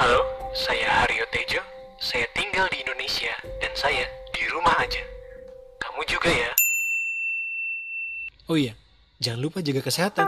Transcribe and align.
Halo, 0.00 0.24
saya 0.56 1.04
Haryo 1.04 1.28
Tejo. 1.28 1.60
Saya 2.00 2.24
tinggal 2.32 2.64
di 2.72 2.80
Indonesia 2.80 3.36
dan 3.60 3.68
saya 3.76 4.08
di 4.32 4.48
rumah 4.48 4.72
aja. 4.80 5.04
Kamu 5.76 6.00
juga 6.08 6.32
ya? 6.32 6.48
Oh 8.48 8.56
iya, 8.56 8.72
jangan 9.20 9.44
lupa 9.44 9.60
jaga 9.60 9.84
kesehatan. 9.84 10.24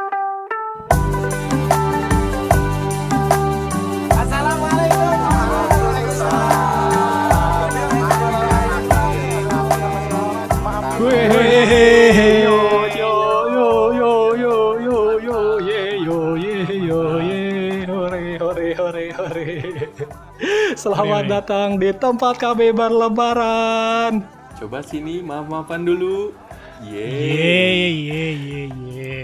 Selamat 20.83 21.31
datang 21.31 21.79
di 21.79 21.95
tempat 21.95 22.43
kami 22.43 22.75
berlebaran. 22.75 24.27
Coba 24.59 24.83
sini 24.83 25.23
maaf-maafan 25.23 25.87
dulu. 25.87 26.35
Ye 26.83 27.07
Yeay. 27.07 27.91
ye 28.11 28.25
ye 28.35 28.63
ye. 28.91 29.15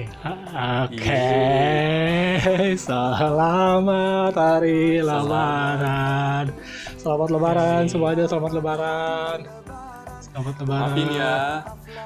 Oke, 0.86 1.26
selamat 2.78 4.38
hari 4.38 5.02
lebaran. 5.02 6.54
Selamat 6.94 7.28
lebaran 7.34 7.82
semuanya, 7.90 8.30
selamat 8.30 8.52
lebaran. 8.54 9.38
Selamat 10.38 10.54
lebaran. 10.62 10.78
Maafin 10.86 11.08
ya. 11.18 11.34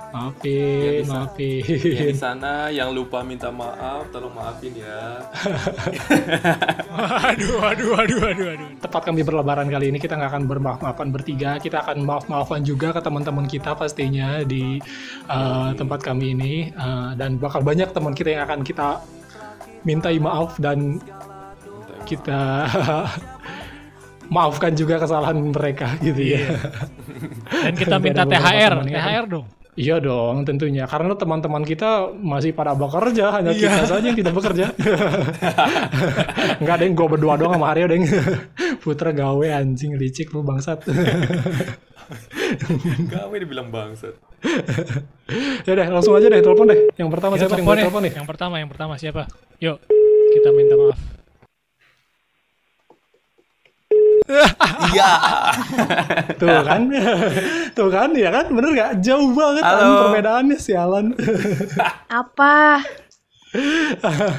Maafin, 0.08 0.56
Yang 0.80 0.96
di- 0.96 1.10
maafin. 1.12 1.60
Yang 1.84 2.08
di 2.08 2.16
sana 2.16 2.52
yang 2.72 2.88
lupa 2.96 3.20
minta 3.20 3.52
maaf, 3.52 4.08
tolong 4.08 4.32
maafin 4.32 4.72
ya. 4.72 5.20
Aduh, 7.28 7.60
aduh, 7.60 7.92
aduh, 7.92 8.20
aduh, 8.32 8.46
aduh. 8.56 8.68
Tepat 8.80 9.02
kami 9.04 9.20
berlebaran 9.20 9.68
kali 9.68 9.92
ini 9.92 10.00
kita 10.00 10.16
nggak 10.16 10.32
akan 10.32 10.44
bermaaf-maafan 10.48 11.12
bertiga, 11.12 11.60
kita 11.60 11.84
akan 11.84 12.08
maaf-maafan 12.08 12.64
juga 12.64 12.96
ke 12.96 13.04
teman-teman 13.04 13.44
kita 13.44 13.76
pastinya 13.76 14.40
di 14.48 14.80
uh, 15.28 15.76
tempat 15.76 16.00
kami 16.00 16.32
ini 16.32 16.54
Uh, 16.72 17.12
dan 17.20 17.36
bakal 17.36 17.60
banyak 17.60 17.92
teman 17.92 18.16
kita 18.16 18.32
yang 18.32 18.48
akan 18.48 18.64
kita 18.64 18.96
mintai 19.84 20.16
maaf 20.16 20.56
dan 20.56 20.96
kita 22.08 22.64
maafkan 24.32 24.72
juga 24.72 24.96
kesalahan 24.96 25.36
mereka 25.36 25.92
gitu 26.00 26.22
ya. 26.24 26.56
Dan 27.68 27.74
kita 27.76 28.00
minta 28.00 28.24
THR, 28.24 28.72
yang 28.88 28.88
THR 28.88 29.24
dong. 29.28 29.46
Iya 29.72 30.04
dong, 30.04 30.44
tentunya. 30.44 30.84
Karena 30.84 31.16
teman-teman 31.16 31.64
kita 31.64 32.12
masih 32.12 32.52
pada 32.52 32.76
bekerja, 32.76 33.32
hanya 33.40 33.56
kita 33.56 33.88
saja 33.88 34.04
yang 34.04 34.16
tidak 34.16 34.36
bekerja. 34.36 34.68
Enggak, 36.60 36.76
Deng. 36.84 36.92
Gue 36.92 37.08
berdua 37.08 37.40
doang 37.40 37.56
sama 37.56 37.72
Aryo, 37.72 37.88
Deng. 37.88 38.04
Putra 38.84 39.16
gawe 39.16 39.46
anjing 39.64 39.96
licik 39.96 40.28
lu 40.36 40.44
bangsat. 40.44 40.84
Gawe 43.08 43.32
dibilang 43.32 43.72
bangsat. 43.72 44.12
ya 45.64 45.72
deh, 45.72 45.88
langsung 45.88 46.20
aja 46.20 46.28
deh, 46.28 46.44
telepon 46.44 46.68
deh. 46.68 46.92
Yang 47.00 47.08
pertama 47.08 47.40
Kita 47.40 47.48
siapa 47.48 47.56
yang 47.56 47.64
ya. 47.72 47.84
telepon 47.88 48.02
nih? 48.04 48.12
Yang 48.12 48.28
pertama, 48.28 48.54
yang 48.60 48.68
pertama 48.68 48.94
siapa? 49.00 49.22
Yuk, 49.56 49.80
kita 50.36 50.48
minta 50.52 50.76
maaf. 50.76 51.21
Iya. 54.92 55.10
Tuh 56.40 56.58
kan, 56.66 56.80
tuh 57.76 57.88
kan, 57.92 58.10
ya 58.18 58.34
kan, 58.34 58.50
bener 58.50 58.70
gak? 58.74 58.92
Jauh 58.98 59.30
banget 59.30 59.62
kan 59.62 59.78
Halo. 59.78 60.10
perbedaannya 60.10 60.58
sialan. 60.58 61.14
Apa? 62.20 62.82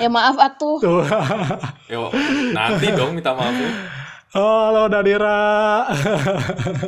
ya 0.01 0.09
maaf 0.09 0.35
atuh. 0.35 0.77
Tuh. 0.81 1.05
Yo, 1.87 2.09
nanti 2.51 2.91
dong 2.91 3.13
minta 3.15 3.31
maaf. 3.31 3.55
Halo 4.33 4.89
Nadira, 4.89 5.85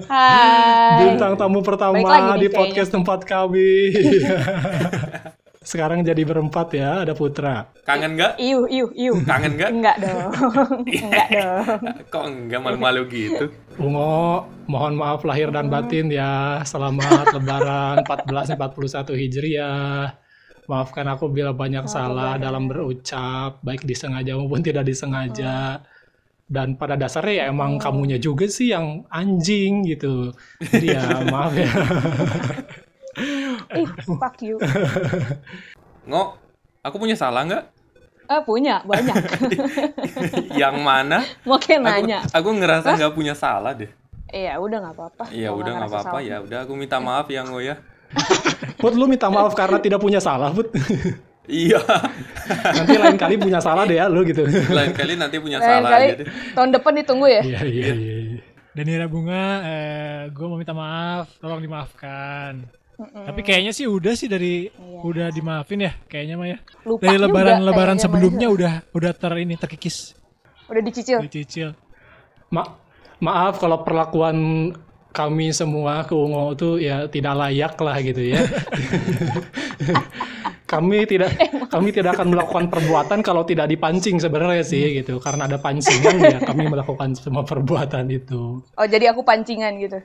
Hai. 0.10 0.98
bintang 1.06 1.38
tamu 1.38 1.62
pertama 1.62 2.02
di 2.02 2.50
kayaknya. 2.50 2.50
podcast 2.50 2.90
tempat 2.90 3.22
kami. 3.22 3.94
Sekarang 5.66 6.06
jadi 6.06 6.22
berempat 6.22 6.78
ya, 6.78 7.02
ada 7.02 7.18
Putra. 7.18 7.74
Kangen 7.90 8.14
nggak? 8.14 8.38
Iu, 8.38 8.70
iu, 8.70 8.86
iu. 8.94 9.18
Kangen 9.26 9.58
nggak? 9.58 9.72
Enggak 9.74 9.98
dong. 9.98 10.32
Enggak 10.86 11.28
dong. 11.34 11.80
Kok 12.14 12.26
enggak 12.30 12.62
malu-malu 12.62 13.10
gitu? 13.10 13.50
Ungo, 13.82 14.46
mohon 14.70 14.94
maaf 14.94 15.26
lahir 15.26 15.50
dan 15.50 15.74
batin 15.74 16.14
ya. 16.14 16.62
Selamat 16.62 17.34
Lebaran 17.34 18.06
1441 18.06 19.18
Hijriah. 19.18 20.14
Maafkan 20.70 21.10
aku 21.10 21.34
bila 21.34 21.50
banyak 21.50 21.90
salah 21.90 22.38
dalam 22.38 22.70
berucap, 22.70 23.58
baik 23.66 23.90
disengaja 23.90 24.38
maupun 24.38 24.62
tidak 24.62 24.86
disengaja. 24.86 25.82
Dan 26.46 26.78
pada 26.78 26.94
dasarnya 26.94 27.42
ya 27.42 27.44
emang 27.50 27.82
kamunya 27.82 28.22
juga 28.22 28.46
sih 28.46 28.70
yang 28.70 29.02
anjing 29.10 29.82
gitu. 29.90 30.30
Jadi 30.62 30.94
ya 30.94 31.26
maaf 31.26 31.58
ya. 31.58 31.74
Ih, 33.82 33.90
fuck 34.06 34.36
you. 34.42 34.56
Ngok, 36.10 36.28
aku 36.86 36.96
punya 37.02 37.16
salah 37.18 37.42
nggak? 37.46 37.64
Eh, 38.26 38.42
punya, 38.42 38.82
banyak. 38.82 39.16
Yang 40.62 40.76
mana? 40.82 41.22
Mau 41.46 41.62
kayak 41.62 41.82
Aku, 41.82 41.86
nanya. 41.86 42.20
aku 42.34 42.50
ngerasa 42.58 42.98
nggak 42.98 43.14
punya 43.14 43.34
salah 43.38 43.78
deh. 43.78 43.90
Iya, 44.34 44.58
udah 44.58 44.78
nggak 44.82 44.96
apa-apa. 44.98 45.24
Iya 45.30 45.54
udah 45.54 45.72
nggak 45.78 45.90
apa-apa 45.94 46.18
ya. 46.26 46.42
Udah 46.42 46.66
aku 46.66 46.74
minta 46.74 46.98
maaf 46.98 47.30
ya 47.30 47.46
Ngo 47.46 47.62
ya. 47.62 47.78
Put, 48.82 48.98
lu 48.98 49.06
minta 49.06 49.30
maaf 49.30 49.54
karena 49.54 49.78
tidak 49.78 50.02
punya 50.02 50.18
salah, 50.18 50.50
Put. 50.50 50.74
Iya. 51.46 51.78
Nanti 52.50 52.98
lain 52.98 53.18
kali 53.22 53.38
punya 53.38 53.62
salah 53.62 53.86
deh 53.86 54.02
ya 54.02 54.10
lu 54.10 54.26
gitu. 54.26 54.42
Lain 54.74 54.98
kali 54.98 55.14
nanti 55.14 55.38
punya 55.38 55.62
Lain 55.62 55.70
salah 55.86 55.90
kali 55.94 56.06
aja 56.10 56.16
deh. 56.18 56.28
tahun 56.58 56.70
depan 56.74 56.92
ditunggu 57.06 57.28
ya. 57.30 57.42
Iya, 57.46 57.62
iya, 57.70 57.94
iya. 57.94 57.94
iya. 58.34 58.42
Danira 58.76 59.08
Bunga, 59.08 59.64
eh, 59.64 60.22
gue 60.36 60.46
mau 60.50 60.58
minta 60.60 60.76
maaf, 60.76 61.32
tolong 61.40 61.64
dimaafkan. 61.64 62.66
Tapi 62.96 63.42
kayaknya 63.42 63.72
sih 63.72 63.86
udah 63.86 64.14
sih 64.14 64.26
dari 64.26 64.68
Iya. 64.68 65.00
udah 65.04 65.28
dimaafin 65.30 65.80
ya, 65.82 65.94
kayaknya 66.06 66.36
mah 66.36 66.48
ya. 66.48 66.58
Lupa 66.82 67.04
dari 67.04 67.18
lebaran-lebaran 67.18 67.98
sebelumnya 67.98 68.48
udah 68.48 68.74
udah 68.90 69.12
ter 69.12 69.34
ini 69.36 69.54
terkikis, 69.54 70.16
Udah 70.66 70.82
dicicil. 70.82 71.20
dicicil. 71.22 71.70
Ma- 72.50 72.72
maaf 73.18 73.58
kalau 73.58 73.82
perlakuan 73.82 74.72
kami 75.10 75.50
semua 75.50 76.04
ke 76.04 76.12
Ungo 76.12 76.52
itu 76.52 76.70
ya 76.78 77.08
tidak 77.08 77.36
layak 77.38 77.76
lah 77.78 77.98
gitu 78.00 78.22
ya. 78.26 78.44
kami 80.66 81.06
tidak 81.06 81.30
kami 81.70 81.94
tidak 81.94 82.18
akan 82.18 82.34
melakukan 82.34 82.66
perbuatan 82.68 83.20
kalau 83.22 83.46
tidak 83.46 83.70
dipancing 83.70 84.18
sebenarnya 84.18 84.60
sih 84.62 84.82
gitu. 84.98 85.20
Karena 85.20 85.46
ada 85.46 85.56
pancingan 85.56 86.18
ya 86.20 86.40
kami 86.42 86.68
melakukan 86.68 87.14
semua 87.14 87.46
perbuatan 87.46 88.10
itu. 88.10 88.60
Oh, 88.66 88.88
jadi 88.88 89.14
aku 89.14 89.22
pancingan 89.22 89.78
gitu. 89.78 90.02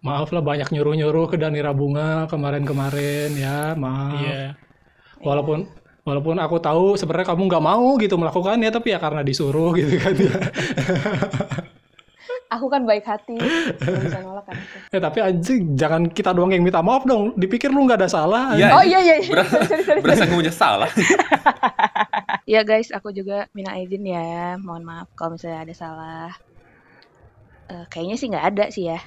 Maaf 0.00 0.32
lah 0.32 0.40
banyak 0.40 0.72
nyuruh-nyuruh 0.72 1.28
ke 1.28 1.36
Danira 1.36 1.76
Bunga 1.76 2.24
kemarin-kemarin 2.32 3.36
ya, 3.36 3.76
maaf. 3.76 4.20
Iya. 4.24 4.56
Walaupun 5.20 5.68
walaupun 6.08 6.40
aku 6.40 6.56
tahu 6.56 6.96
sebenarnya 6.96 7.36
kamu 7.36 7.42
nggak 7.44 7.64
mau 7.64 8.00
gitu 8.00 8.16
melakukannya 8.16 8.72
tapi 8.72 8.96
ya 8.96 8.98
karena 8.98 9.20
disuruh 9.20 9.76
gitu 9.76 10.00
kan 10.00 10.16
ya. 10.16 10.36
Aku 12.50 12.66
kan 12.66 12.82
baik 12.82 13.06
hati. 13.06 13.38
Nggak 13.38 14.02
bisa 14.10 14.18
nolak 14.26 14.44
kan. 14.50 14.58
Ya 14.90 14.98
tapi 14.98 15.18
anjing 15.22 15.78
jangan 15.78 16.10
kita 16.10 16.34
doang 16.34 16.50
yang 16.50 16.66
minta 16.66 16.82
maaf 16.82 17.06
dong. 17.06 17.30
Dipikir 17.38 17.70
lu 17.70 17.86
nggak 17.86 18.02
ada 18.02 18.10
salah. 18.10 18.58
Iya. 18.58 18.74
Oh 18.74 18.82
iya 18.82 18.98
iya. 18.98 19.16
iya. 19.22 19.30
Berasa, 19.38 20.02
berasa 20.02 20.22
aku 20.26 20.34
punya 20.34 20.54
salah. 20.54 20.90
Ya 22.50 22.66
guys, 22.66 22.90
aku 22.90 23.14
juga 23.14 23.46
minta 23.54 23.78
izin 23.78 24.02
ya. 24.02 24.58
Mohon 24.58 24.82
maaf 24.82 25.08
kalau 25.14 25.38
misalnya 25.38 25.62
ada 25.62 25.74
salah. 25.78 26.30
Eh, 27.70 27.86
kayaknya 27.86 28.16
sih 28.18 28.26
nggak 28.26 28.46
ada 28.50 28.64
sih 28.74 28.90
ya. 28.90 28.98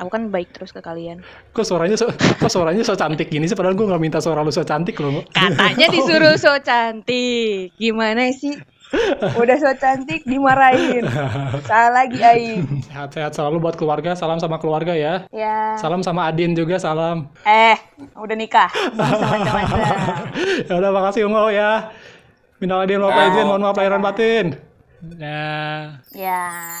Aku 0.00 0.08
kan 0.08 0.32
baik 0.32 0.52
terus 0.54 0.70
ke 0.70 0.80
kalian. 0.80 1.20
Kok 1.52 1.64
suaranya 1.64 1.96
so, 1.96 2.08
kok 2.12 2.50
suaranya 2.50 2.82
so 2.82 2.94
cantik 2.94 3.28
gini 3.28 3.44
sih 3.44 3.54
padahal 3.54 3.76
gue 3.76 3.86
nggak 3.86 4.02
minta 4.02 4.18
suara 4.18 4.40
lu 4.40 4.50
so 4.50 4.62
cantik 4.62 4.96
loh. 4.98 5.22
Katanya 5.30 5.86
disuruh 5.94 6.34
so 6.36 6.52
cantik. 6.60 7.72
Gimana 7.76 8.32
sih? 8.32 8.56
Udah 9.40 9.56
so 9.56 9.72
cantik 9.80 10.20
dimarahin. 10.28 11.08
Salah 11.64 12.04
lagi 12.04 12.20
Aing. 12.20 12.84
Sehat-sehat 12.84 13.32
selalu 13.32 13.56
buat 13.64 13.76
keluarga. 13.80 14.12
Salam 14.12 14.36
sama 14.36 14.60
keluarga 14.60 14.92
ya. 14.92 15.24
Ya. 15.32 15.80
Salam 15.80 16.04
sama 16.04 16.28
Adin 16.28 16.52
juga 16.52 16.76
salam. 16.76 17.32
Eh, 17.48 17.76
udah 18.16 18.36
nikah. 18.36 18.68
Ya 20.68 20.76
udah 20.76 20.90
makasih 20.92 21.24
Ungo 21.24 21.48
ya. 21.48 21.88
Minal 22.60 22.84
Adin 22.84 23.00
maaf 23.02 23.32
izin, 23.32 23.44
mohon 23.48 23.64
maaf 23.64 23.76
lahiran 23.80 24.04
batin. 24.04 24.46
Nah, 25.02 25.98
Ya. 26.14 26.78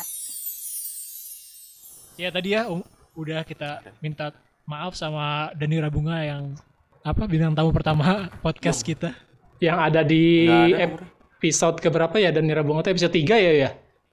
ya 2.14 2.28
tadi 2.30 2.54
ya 2.54 2.70
um, 2.70 2.86
udah 3.12 3.44
kita 3.44 3.84
minta 4.00 4.32
maaf 4.64 4.96
sama 4.96 5.52
Danira 5.52 5.92
Bunga 5.92 6.24
yang 6.24 6.56
apa 7.02 7.26
bintang 7.26 7.52
tamu 7.52 7.74
pertama 7.74 8.30
podcast 8.40 8.80
kita. 8.80 9.12
Yang 9.58 9.78
ada 9.78 10.00
di 10.02 10.48
ada, 10.48 10.90
episode 10.90 11.78
keberapa 11.82 12.14
ya 12.18 12.30
dan 12.30 12.46
Nira 12.46 12.62
Bunga 12.62 12.86
tuh 12.86 12.94
episode 12.94 13.14
3 13.14 13.38
ya 13.38 13.52
ya. 13.68 13.70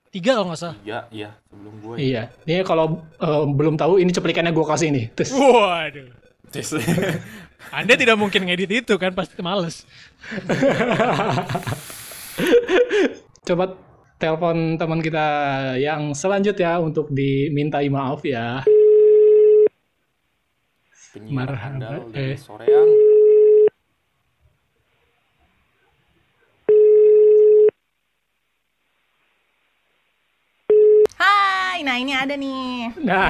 Tiga 0.09 0.41
kalau 0.41 0.49
nggak 0.49 0.59
salah. 0.59 0.77
Iya, 0.81 0.99
iya. 1.13 1.29
Sebelum 1.53 1.73
gue. 1.85 1.95
Iya. 2.01 2.23
Ini 2.49 2.65
kalau 2.65 3.05
eh, 3.21 3.45
belum 3.45 3.77
tahu 3.77 4.01
ini 4.01 4.09
cuplikannya 4.09 4.49
gue 4.49 4.65
kasih 4.65 4.89
nih. 4.89 5.05
Terus 5.13 5.37
Waduh. 5.37 6.09
Tes. 6.49 6.69
Anda 7.77 7.93
tidak 7.93 8.17
mungkin 8.17 8.49
ngedit 8.49 8.85
itu 8.85 8.93
kan 8.97 9.13
pasti 9.13 9.37
males. 9.45 9.85
coba 13.45 13.77
telepon 14.17 14.81
teman 14.81 14.99
kita 15.01 15.25
yang 15.77 16.17
selanjutnya 16.17 16.81
untuk 16.81 17.13
dimintai 17.13 17.85
maaf 17.93 18.25
ya. 18.25 18.65
Penyiar 21.19 21.51
Marhaba, 21.51 21.59
handal 21.59 21.95
dari 22.15 22.31
eh. 22.31 22.39
Soreang. 22.39 22.89
Hai, 31.19 31.83
nah 31.83 31.99
ini 31.99 32.15
ada 32.15 32.39
nih. 32.39 32.95
Nah. 33.03 33.27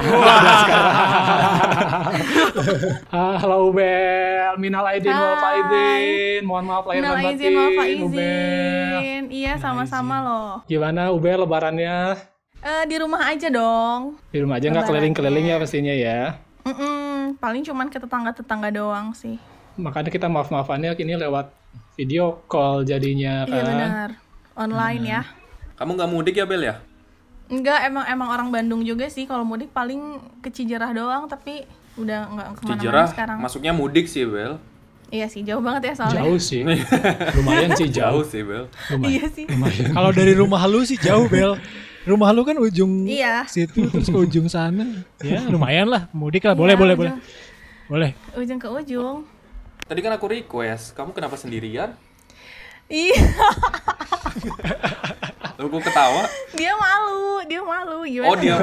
Ah, 3.10 3.34
Halo 3.42 3.74
Ubel, 3.74 4.54
minal 4.62 4.86
aidin 4.86 5.10
wal 5.10 5.34
faizin. 5.42 6.42
Mohon 6.46 6.64
maaf 6.70 6.84
lahir 6.86 7.02
dan 7.02 7.18
batin. 7.18 7.50
Ubel. 7.50 7.74
faizin. 7.74 9.22
Iya, 9.34 9.58
sama-sama 9.58 10.22
loh. 10.22 10.62
Gimana 10.70 11.10
Ubel 11.10 11.42
lebarannya? 11.42 12.14
Eh 12.62 12.82
di 12.86 12.94
rumah 13.02 13.26
aja 13.26 13.50
dong. 13.50 14.14
Di 14.30 14.38
rumah 14.38 14.62
aja 14.62 14.70
nggak 14.70 14.86
keliling-keliling 14.86 15.46
ya 15.50 15.56
pastinya 15.58 15.90
ya. 15.90 16.38
Mm-mm, 17.30 17.38
paling 17.38 17.62
cuman 17.62 17.86
ke 17.86 17.96
tetangga-tetangga 17.96 18.70
doang 18.70 19.14
sih. 19.14 19.38
Makanya 19.76 20.10
kita 20.10 20.26
maaf-maafannya 20.26 20.94
ini 20.94 21.14
lewat 21.16 21.54
video 21.94 22.42
call 22.44 22.82
jadinya 22.82 23.44
Iya 23.44 23.54
kan. 23.54 23.64
benar. 23.64 24.10
Online 24.54 25.02
ya. 25.02 25.22
Kamu 25.74 25.94
nggak 25.94 26.10
mudik 26.10 26.34
ya 26.34 26.44
Bel 26.44 26.60
ya? 26.60 26.76
Enggak, 27.46 27.82
emang 27.84 28.04
emang 28.04 28.28
orang 28.28 28.48
Bandung 28.50 28.82
juga 28.82 29.06
sih. 29.06 29.24
Kalau 29.24 29.42
mudik 29.42 29.70
paling 29.70 29.98
ke 30.38 30.48
Cijerah 30.48 30.90
doang, 30.90 31.26
tapi 31.26 31.62
udah 31.94 32.18
nggak 32.28 32.48
ke 32.48 32.60
mana-mana 32.60 32.74
Cijerah 32.76 33.06
sekarang. 33.08 33.38
masuknya 33.38 33.72
mudik 33.72 34.06
sih 34.06 34.22
Bel. 34.22 34.58
Iya 35.10 35.26
sih, 35.26 35.42
jauh 35.42 35.58
banget 35.58 35.90
ya 35.90 35.94
soalnya. 35.98 36.22
Jauh 36.22 36.38
sih. 36.38 36.62
Lumayan 37.36 37.74
sih 37.74 37.90
Jauh 37.90 38.22
jauh. 38.22 38.22
sih 38.22 38.42
Bel. 38.42 38.70
Lumayan. 38.90 39.10
Iya 39.10 39.26
sih. 39.26 39.44
Kalau 39.90 40.10
dari 40.10 40.34
rumah 40.34 40.62
lu 40.66 40.82
sih 40.82 40.94
jauh 40.96 41.26
Bel. 41.26 41.54
Rumah 42.02 42.30
lu 42.30 42.42
kan 42.42 42.56
ujung 42.56 43.04
Iya. 43.04 43.44
situ 43.44 43.84
terus 43.86 44.06
ke 44.06 44.18
ujung 44.18 44.46
sana. 44.46 44.82
Ya 45.18 45.38
lumayan 45.44 45.86
lah, 45.86 46.06
mudik 46.10 46.42
lah. 46.42 46.52
Boleh, 46.52 46.72
Iya, 46.72 46.74
boleh, 46.74 46.94
ujung- 46.94 47.12
boleh. 47.12 47.16
Boleh. 47.86 48.10
Ujung 48.34 48.56
ke 48.56 48.66
ujung. 48.66 49.16
Tadi 49.82 49.98
kan 49.98 50.12
aku 50.12 50.26
request, 50.26 50.92
kamu 50.92 51.10
kenapa 51.10 51.34
sendirian? 51.34 51.90
Iya, 52.86 53.14
Lalu 55.54 55.66
aku 55.68 55.78
ketawa. 55.84 56.22
dia 56.52 56.72
malu, 56.72 57.44
dia 57.44 57.60
malu. 57.60 57.96
Gimana? 58.02 58.26
Oh 58.26 58.34
dia. 58.34 58.56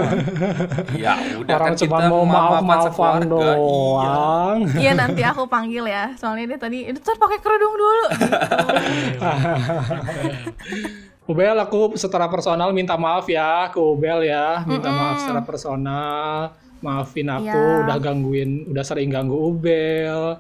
ya 0.98 1.14
udah 1.38 1.54
Orang 1.56 1.68
kan 1.70 1.78
cuma 1.78 1.96
kita 1.96 2.10
mau 2.10 2.24
maaf-maafan 2.26 2.90
sekeluarga. 2.90 3.22
Iya. 3.22 3.30
doang. 3.30 4.58
Iya 4.76 4.92
nanti 4.96 5.22
aku 5.22 5.44
panggil 5.46 5.84
ya. 5.86 6.04
Soalnya 6.16 6.44
dia 6.48 6.58
tadi 6.58 6.78
itu 6.86 6.98
pakai 7.00 7.38
kerudung 7.38 7.72
dulu. 7.72 8.06
Ubel 11.28 11.54
aku 11.54 11.92
secara 11.94 12.26
personal 12.26 12.72
minta 12.72 12.96
maaf 12.96 13.28
ya 13.28 13.68
ke 13.68 13.78
Ubel 13.78 14.24
ya. 14.24 14.64
Minta 14.64 14.88
maaf 14.90 15.20
secara 15.20 15.44
personal. 15.44 16.56
Maafin 16.78 17.28
aku 17.28 17.52
Iya. 17.52 17.84
udah 17.84 17.98
gangguin, 17.98 18.64
udah 18.66 18.82
sering 18.82 19.10
ganggu 19.10 19.36
Ubel. 19.36 20.40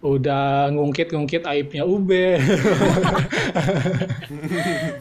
Udah 0.00 0.68
ngungkit-ngungkit 0.68 1.46
aibnya 1.46 1.86
Ubel. 1.86 2.36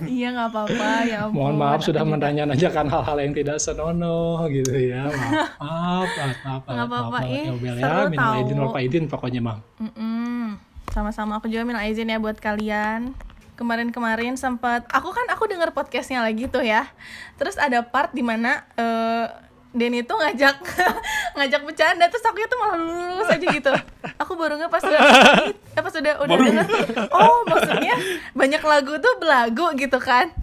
iya 0.08 0.28
nggak 0.32 0.48
apa-apa 0.50 0.88
ya 1.04 1.18
ampun. 1.26 1.36
Mohon 1.36 1.56
maaf 1.58 1.82
sudah 1.82 2.04
menanya-nanyakan 2.04 2.88
hal-hal 2.88 3.18
yang 3.20 3.34
tidak 3.34 3.58
senonoh 3.58 4.46
gitu 4.48 4.72
ya. 4.72 5.10
Maaf, 5.10 6.08
maaf, 6.08 6.38
maaf, 6.40 6.62
Nggak 6.64 6.88
apa-apa, 6.88 7.18
ya 7.26 7.52
Ubel 7.52 7.76
ya. 7.76 7.84
Minal 8.08 8.32
aidin 8.38 8.56
tahu. 8.56 8.64
wal 8.64 8.72
faizin 8.72 9.04
pokoknya 9.08 9.42
Mang. 9.42 9.60
Mm-mm. 9.76 10.56
Sama-sama 10.94 11.42
aku 11.42 11.50
juga 11.50 11.66
minta 11.66 11.82
izin 11.84 12.08
ya 12.08 12.22
buat 12.22 12.38
kalian. 12.38 13.12
Kemarin-kemarin 13.54 14.34
sempat 14.34 14.84
aku 14.90 15.14
kan 15.14 15.30
aku 15.30 15.46
denger 15.46 15.72
podcastnya 15.78 16.26
lagi 16.26 16.50
tuh 16.50 16.66
ya. 16.66 16.90
Terus 17.38 17.56
ada 17.62 17.86
part 17.86 18.10
di 18.12 18.26
mana 18.26 18.66
eh 18.78 19.26
Denny 19.74 20.06
tuh 20.06 20.22
ngajak 20.22 20.62
ngajak 21.38 21.62
bercanda 21.66 22.06
terus 22.06 22.22
aku 22.22 22.46
tuh 22.46 22.58
malah 22.62 22.78
lulus 22.78 23.30
aja 23.34 23.46
gitu. 23.50 23.74
Aku 24.22 24.38
baru 24.38 24.62
nggak 24.62 24.70
pas 24.70 24.86
udah 24.86 25.02
eh, 25.78 25.82
pas 25.82 25.96
udah 25.98 26.14
udah 26.22 26.38
denger 26.38 26.66
tuh, 26.70 26.86
oh 27.10 27.42
maksudnya 27.50 27.98
banyak 28.38 28.62
lagu 28.62 28.94
tuh 29.02 29.14
belagu 29.18 29.74
gitu 29.74 29.98
kan. 29.98 30.30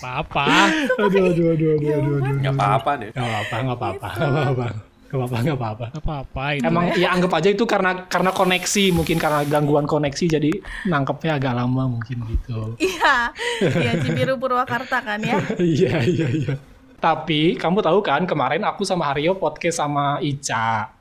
Apa-apa. 0.00 0.72
Aduh, 0.96 1.28
aduh, 1.28 1.52
aduh, 1.52 1.52
aduh, 1.52 1.70
aduh, 1.76 2.14
aduh. 2.24 2.34
Nggak 2.40 2.54
apa-apa 2.56 2.90
deh. 2.96 3.08
Gak 3.12 3.20
apa-apa, 3.20 3.54
gak 3.60 3.76
apa-apa, 3.76 4.08
gak 4.16 4.30
apa-apa. 4.32 4.89
Gak 5.10 5.18
apa-apa, 5.18 5.36
gak 5.42 5.58
apa-apa. 5.58 5.86
Apa-apa 5.98 6.44
itu. 6.54 6.62
Emang 6.70 6.94
ya 6.94 7.10
anggap 7.10 7.34
aja 7.42 7.50
itu 7.50 7.66
karena 7.66 8.06
karena 8.06 8.30
koneksi, 8.30 8.94
mungkin 8.94 9.18
karena 9.18 9.42
gangguan 9.42 9.82
koneksi 9.82 10.38
jadi 10.38 10.50
nangkepnya 10.86 11.42
agak 11.42 11.58
lama 11.58 11.98
mungkin 11.98 12.22
gitu. 12.30 12.78
Iya. 12.78 13.34
Iya 13.58 13.92
Cibiru 14.06 14.38
Purwakarta 14.38 15.02
kan 15.02 15.18
ya. 15.18 15.34
Iya, 15.58 16.06
iya, 16.06 16.28
iya. 16.30 16.54
Tapi 17.02 17.58
kamu 17.58 17.82
tahu 17.82 17.98
kan 18.06 18.22
kemarin 18.22 18.62
aku 18.62 18.86
sama 18.86 19.10
Haryo 19.10 19.34
podcast 19.34 19.82
sama 19.82 20.22
Ica. 20.22 20.94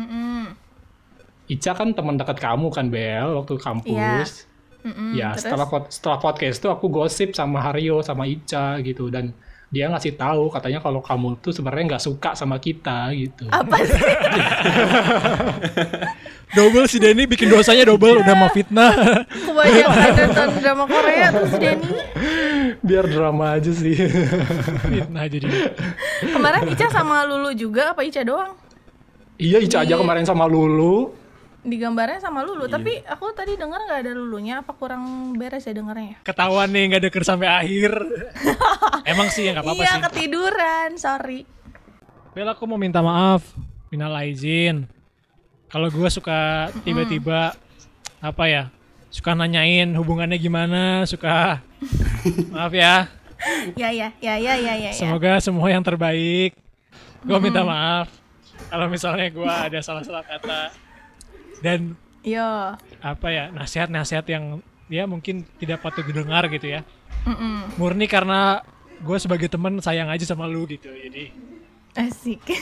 Mm-mm. 0.00 0.56
Ica 1.44 1.76
kan 1.76 1.92
teman 1.92 2.16
dekat 2.16 2.40
kamu 2.40 2.72
kan 2.72 2.88
Bel 2.88 3.28
waktu 3.36 3.60
kampus. 3.60 4.48
Mm-mm. 4.88 5.12
Ya 5.12 5.36
Terus? 5.36 5.44
setelah 5.44 5.66
pod- 5.68 5.92
setelah 5.92 6.16
podcast 6.16 6.64
itu 6.64 6.68
aku 6.72 6.88
gosip 6.88 7.36
sama 7.36 7.60
Haryo 7.60 8.00
sama 8.00 8.24
Ica 8.24 8.80
gitu 8.80 9.12
dan 9.12 9.36
dia 9.74 9.90
ngasih 9.90 10.14
tahu 10.14 10.46
katanya 10.48 10.78
kalau 10.78 11.02
kamu 11.02 11.34
tuh 11.42 11.50
sebenarnya 11.50 11.98
nggak 11.98 12.04
suka 12.06 12.38
sama 12.38 12.62
kita 12.62 13.10
gitu. 13.10 13.50
apa 13.50 13.74
sih? 13.82 13.98
Double 16.54 16.86
si 16.86 17.02
Denny 17.02 17.26
bikin 17.26 17.50
dosanya 17.50 17.90
double 17.90 18.22
udah 18.22 18.34
mau 18.38 18.46
fitnah. 18.46 18.94
Kebanyakan 19.26 20.10
nonton 20.14 20.48
drama 20.62 20.84
Korea 20.86 21.34
terus 21.34 21.50
Denny 21.58 21.90
Biar 22.78 23.10
drama 23.10 23.58
aja 23.58 23.74
sih. 23.74 23.98
fitnah 24.94 25.26
jadi. 25.26 25.48
Kemarin 26.22 26.70
Ica 26.70 26.86
sama 26.88 27.26
Lulu 27.26 27.50
juga 27.58 27.90
apa 27.90 28.06
Ica 28.06 28.22
doang? 28.22 28.54
iya 29.34 29.58
Ica 29.58 29.82
aja 29.82 29.98
Iya. 29.98 29.98
kemarin 29.98 30.22
sama 30.22 30.46
Lulu. 30.46 31.10
Di 31.64 31.80
gambarnya 31.80 32.20
sama 32.20 32.44
Iya. 32.44 32.48
Lulu, 32.52 32.64
tapi 32.68 33.00
aku 33.00 33.32
tadi 33.32 33.56
dengar 33.56 33.80
nggak 33.82 34.00
ada 34.04 34.12
Lulunya, 34.12 34.60
apa 34.60 34.76
kurang 34.76 35.32
beres 35.34 35.64
ya 35.64 35.72
dengarnya? 35.72 36.20
Ketahuan 36.20 36.68
nih 36.68 36.92
nggak 36.92 37.02
deker 37.08 37.24
sampai 37.24 37.48
akhir. 37.48 37.92
Emang 39.10 39.32
sih 39.32 39.48
ya 39.48 39.56
nggak 39.56 39.64
apa-apa 39.64 39.80
Iya 39.80 39.88
sih. 39.90 40.02
ketiduran, 40.04 40.88
sorry. 41.00 41.40
Bel 42.30 42.44
aku 42.46 42.68
mau 42.68 42.76
minta 42.76 43.00
maaf. 43.00 43.40
Minal 43.88 44.12
aizin. 44.20 44.84
Kalau 45.66 45.88
gue 45.88 46.08
suka 46.08 46.68
tiba-tiba 46.84 47.56
apa 48.20 48.44
ya? 48.44 48.64
Suka 49.08 49.32
nanyain 49.32 49.88
hubungannya 49.94 50.36
gimana, 50.36 51.08
suka 51.08 51.64
maaf 52.52 52.76
ya. 52.76 53.08
Ya 53.72 53.88
ya 53.88 54.12
ya 54.20 54.34
ya 54.36 54.52
ya 54.52 54.74
ya. 54.74 54.74
ya. 54.84 54.92
Semoga 54.92 55.40
semua 55.40 55.72
yang 55.72 55.80
terbaik. 55.80 56.52
Gue 57.24 57.38
minta 57.40 57.64
maaf 57.64 58.12
kalau 58.68 58.86
misalnya 58.86 59.28
gue 59.28 59.48
ada 59.48 59.80
salah-salah 59.80 60.20
kata 60.22 60.68
dan 61.64 61.96
Yo. 62.20 62.76
apa 63.00 63.26
ya 63.32 63.48
nasihat-nasihat 63.48 64.28
yang 64.28 64.60
ya 64.92 65.08
mungkin 65.08 65.48
tidak 65.56 65.80
patut 65.80 66.04
didengar 66.04 66.44
gitu 66.52 66.68
ya. 66.68 66.84
Mm-mm. 67.24 67.80
Murni 67.80 68.04
karena 68.04 68.60
gue 69.00 69.16
sebagai 69.16 69.48
teman 69.48 69.80
sayang 69.80 70.12
aja 70.12 70.28
sama 70.28 70.44
lu 70.44 70.68
gitu. 70.68 70.92
Jadi 70.92 71.32
Asik. 71.96 72.42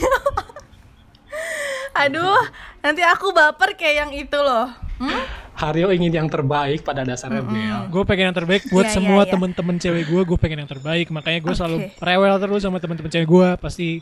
Aduh, 1.93 2.37
nanti 2.81 3.01
aku 3.05 3.29
baper 3.33 3.77
kayak 3.77 3.95
yang 4.07 4.11
itu 4.13 4.37
loh. 4.39 4.69
Hmm? 4.97 5.23
Haryo 5.53 5.93
ingin 5.93 6.09
yang 6.09 6.29
terbaik 6.29 6.81
pada 6.81 7.05
dasarnya 7.05 7.45
Bel. 7.45 7.85
gue 7.93 8.03
pengen 8.09 8.33
yang 8.33 8.37
terbaik 8.37 8.65
buat 8.73 8.89
Iya, 8.89 8.97
semua 8.97 9.21
iya, 9.21 9.25
iya. 9.29 9.31
temen-temen 9.37 9.75
cewek 9.77 10.03
gue. 10.09 10.21
Gue 10.25 10.37
pengen 10.41 10.65
yang 10.65 10.71
terbaik. 10.71 11.13
Makanya 11.13 11.39
gue 11.45 11.53
selalu 11.53 11.77
Oke. 11.85 12.01
rewel 12.01 12.35
terus 12.41 12.61
sama 12.65 12.81
temen-temen 12.81 13.11
cewek 13.13 13.27
gue. 13.29 13.47
Pasti 13.61 14.01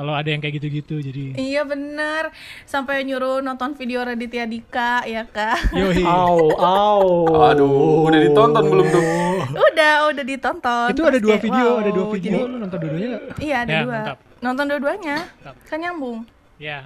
kalau 0.00 0.16
ada 0.16 0.24
yang 0.26 0.40
kayak 0.40 0.56
gitu-gitu 0.56 0.96
jadi. 1.02 1.36
Iya 1.36 1.60
bener 1.62 2.32
Sampai 2.64 3.04
nyuruh 3.04 3.38
nonton 3.38 3.76
video 3.76 4.00
Raditya 4.00 4.48
Dika 4.48 5.04
ya 5.04 5.28
kak 5.28 5.76
Yoi. 5.76 6.00
Au, 6.00 6.48
au. 6.56 7.04
Aduh, 7.44 8.08
udah 8.08 8.16
ditonton 8.18 8.64
belum 8.64 8.86
tuh? 8.88 9.04
Udah, 9.70 10.08
udah 10.08 10.24
ditonton 10.24 10.88
Itu 10.88 11.02
ada 11.04 11.18
dua 11.18 11.36
kayak, 11.36 11.44
video, 11.44 11.66
wow, 11.66 11.76
ada 11.76 11.90
dua 11.90 12.06
video. 12.08 12.32
jadi- 12.32 12.48
Lu 12.48 12.56
nonton 12.56 12.78
dua-duanya 12.78 13.06
nggak? 13.10 13.22
Iya 13.38 13.56
ada 13.58 13.68
Ya, 13.70 13.80
dua 13.82 13.92
mantap. 13.94 14.16
Nonton 14.40 14.64
dua-duanya. 14.66 15.16
Kan 15.68 15.78
nyambung 15.78 16.18
Ya. 16.56 16.78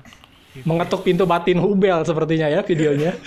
Mengetuk 0.61 1.01
pintu 1.03 1.23
batin 1.25 1.59
Hubel 1.59 2.03
sepertinya 2.03 2.51
ya 2.51 2.61
videonya. 2.61 3.15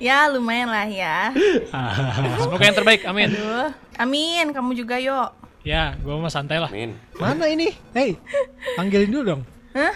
Ya 0.00 0.26
lumayan 0.26 0.66
lah 0.66 0.88
ya 0.88 1.30
Semoga 2.40 2.64
yang 2.64 2.74
terbaik. 2.74 3.06
Amin. 3.06 3.30
Aduh. 3.30 3.70
Amin, 3.94 4.50
kamu 4.50 4.74
juga 4.74 4.98
yuk 4.98 5.30
Ya, 5.62 5.94
gue 5.94 6.10
mah 6.10 6.26
santai 6.26 6.58
lah. 6.58 6.66
Amin. 6.68 6.98
Mana 7.14 7.46
ini? 7.46 7.70
Hei, 7.94 8.18
panggilin 8.74 9.10
dulu 9.10 9.22
dong. 9.24 9.42
Hah? 9.72 9.94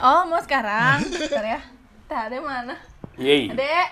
Oh 0.00 0.22
mau 0.24 0.40
sekarang? 0.40 1.00
Bentar 1.04 1.44
ya 1.44 1.60
Tah, 2.04 2.28
ada 2.28 2.36
mana? 2.40 2.72
Yeay. 3.16 3.52
Adek 3.52 3.88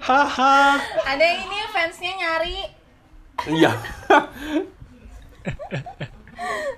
Haha. 0.00 0.80
Ada 1.04 1.26
ini 1.36 1.58
fansnya 1.68 2.12
nyari 2.16 2.58
Iya. 3.46 3.70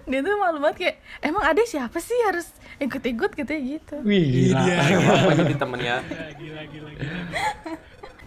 dia 0.05 0.21
tuh 0.21 0.35
malu 0.37 0.59
banget 0.59 0.77
kayak 0.77 0.97
emang 1.23 1.41
ada 1.41 1.62
siapa 1.62 1.97
sih 1.99 2.17
harus 2.27 2.50
ikut-ikut 2.77 3.33
katanya 3.33 3.62
gitu 3.71 3.97
Wih, 4.03 4.50
gila. 4.50 4.61
Gak 4.61 4.99
apa-apa 4.99 5.33
jadi 5.39 5.55
temennya. 5.57 5.97
Gila, 6.37 6.62
gila, 6.69 6.91
gila. 6.91 7.11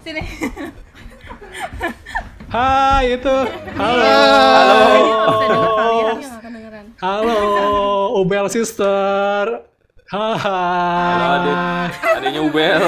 sini 0.01 0.21
Hai 2.53 3.17
itu. 3.17 3.37
Halo. 3.73 4.05
Iya, 5.89 6.13
kedengeran. 6.37 6.85
Halo, 7.01 7.37
Ubel 8.21 8.45
sister. 8.47 9.65
Halo 10.05 10.37
Hai. 10.37 11.41
adik, 11.41 11.57
adiknya 12.21 12.41
Ubel. 12.45 12.83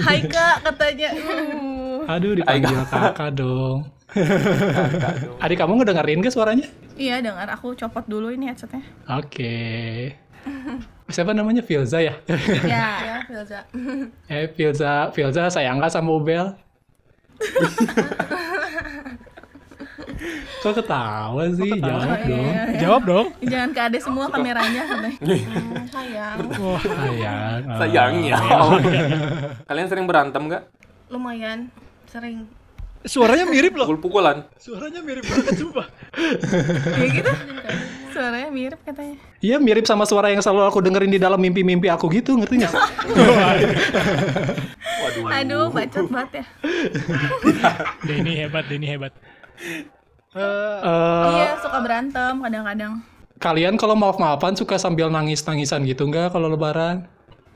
hai 0.00 0.24
kak 0.24 0.64
katanya 0.64 1.12
uh. 1.12 2.08
Aduh, 2.08 2.32
dipanggil 2.32 2.72
kakak 2.88 3.36
dong. 3.36 3.84
Kakak 4.08 5.12
dong. 5.20 5.44
Adik 5.44 5.60
kamu 5.60 5.72
ngedengerin 5.76 6.24
gak 6.24 6.32
suaranya? 6.32 6.64
iya 6.96 7.20
dengar 7.20 7.44
aku 7.52 7.76
copot 7.76 8.08
dulu 8.08 8.32
ini 8.32 8.48
headsetnya 8.48 8.80
Oke. 9.12 10.16
Siapa 11.06 11.36
namanya 11.36 11.60
Filza 11.60 12.00
ya? 12.00 12.16
ya 12.64 12.88
Ya, 12.96 13.16
Filza. 13.28 13.60
eh 14.26 14.48
Filza, 14.48 15.12
Filza 15.12 15.52
sayang 15.52 15.76
gak 15.76 15.92
sama 15.92 16.16
Ubel? 16.16 16.56
Kok 20.64 20.72
ketawa 20.82 21.44
sih? 21.52 21.72
Jawab 21.78 22.20
dong. 22.26 22.52
Jawab 22.80 23.02
dong. 23.04 23.26
jangan 23.44 23.70
ke 23.70 23.80
ade 23.80 23.98
semua 24.02 24.26
kameranya 24.32 24.82
katanya 24.88 25.18
Hmm, 25.20 25.86
sayang. 25.92 26.36
Wah, 26.58 26.82
sayang. 26.82 27.60
Oh. 27.66 27.78
Sayangnya. 27.78 28.36
Kalian 29.68 29.86
sering 29.88 30.06
berantem 30.08 30.42
gak? 30.50 30.62
Lumayan 31.12 31.70
sering. 32.10 32.48
Suaranya 33.06 33.46
mirip 33.46 33.78
loh. 33.78 33.86
Pukul-pukulan? 33.86 34.42
Suaranya 34.58 34.98
mirip 35.04 35.22
banget 35.22 35.54
sumpah. 35.62 35.86
ya 36.96 37.06
gitu 37.12 37.32
suaranya 38.16 38.48
mirip 38.48 38.80
katanya 38.80 39.20
Iya 39.44 39.60
mirip 39.60 39.84
sama 39.84 40.08
suara 40.08 40.32
yang 40.32 40.40
selalu 40.40 40.72
aku 40.72 40.80
dengerin 40.80 41.12
di 41.12 41.20
dalam 41.20 41.36
mimpi-mimpi 41.36 41.92
aku 41.92 42.08
gitu, 42.08 42.32
ngerti 42.40 42.64
gak? 42.64 42.72
Waduh. 45.04 45.28
aduh 45.28 45.66
bacot 45.68 46.08
banget 46.08 46.40
ya 46.40 46.44
Denny 48.08 48.32
hebat, 48.40 48.64
Denny 48.72 48.88
hebat. 48.88 49.12
Eh, 50.36 50.78
Eh, 50.78 51.24
iya 51.34 51.56
suka 51.56 51.78
berantem 51.80 52.34
kadang-kadang 52.36 53.00
kalian 53.36 53.76
kalau 53.76 53.92
maaf-maafan 53.94 54.52
suka 54.52 54.76
sambil 54.76 55.08
nangis-nangisan 55.08 55.84
gitu 55.84 56.04
nggak 56.04 56.30
kalau 56.30 56.46
lebaran? 56.46 57.04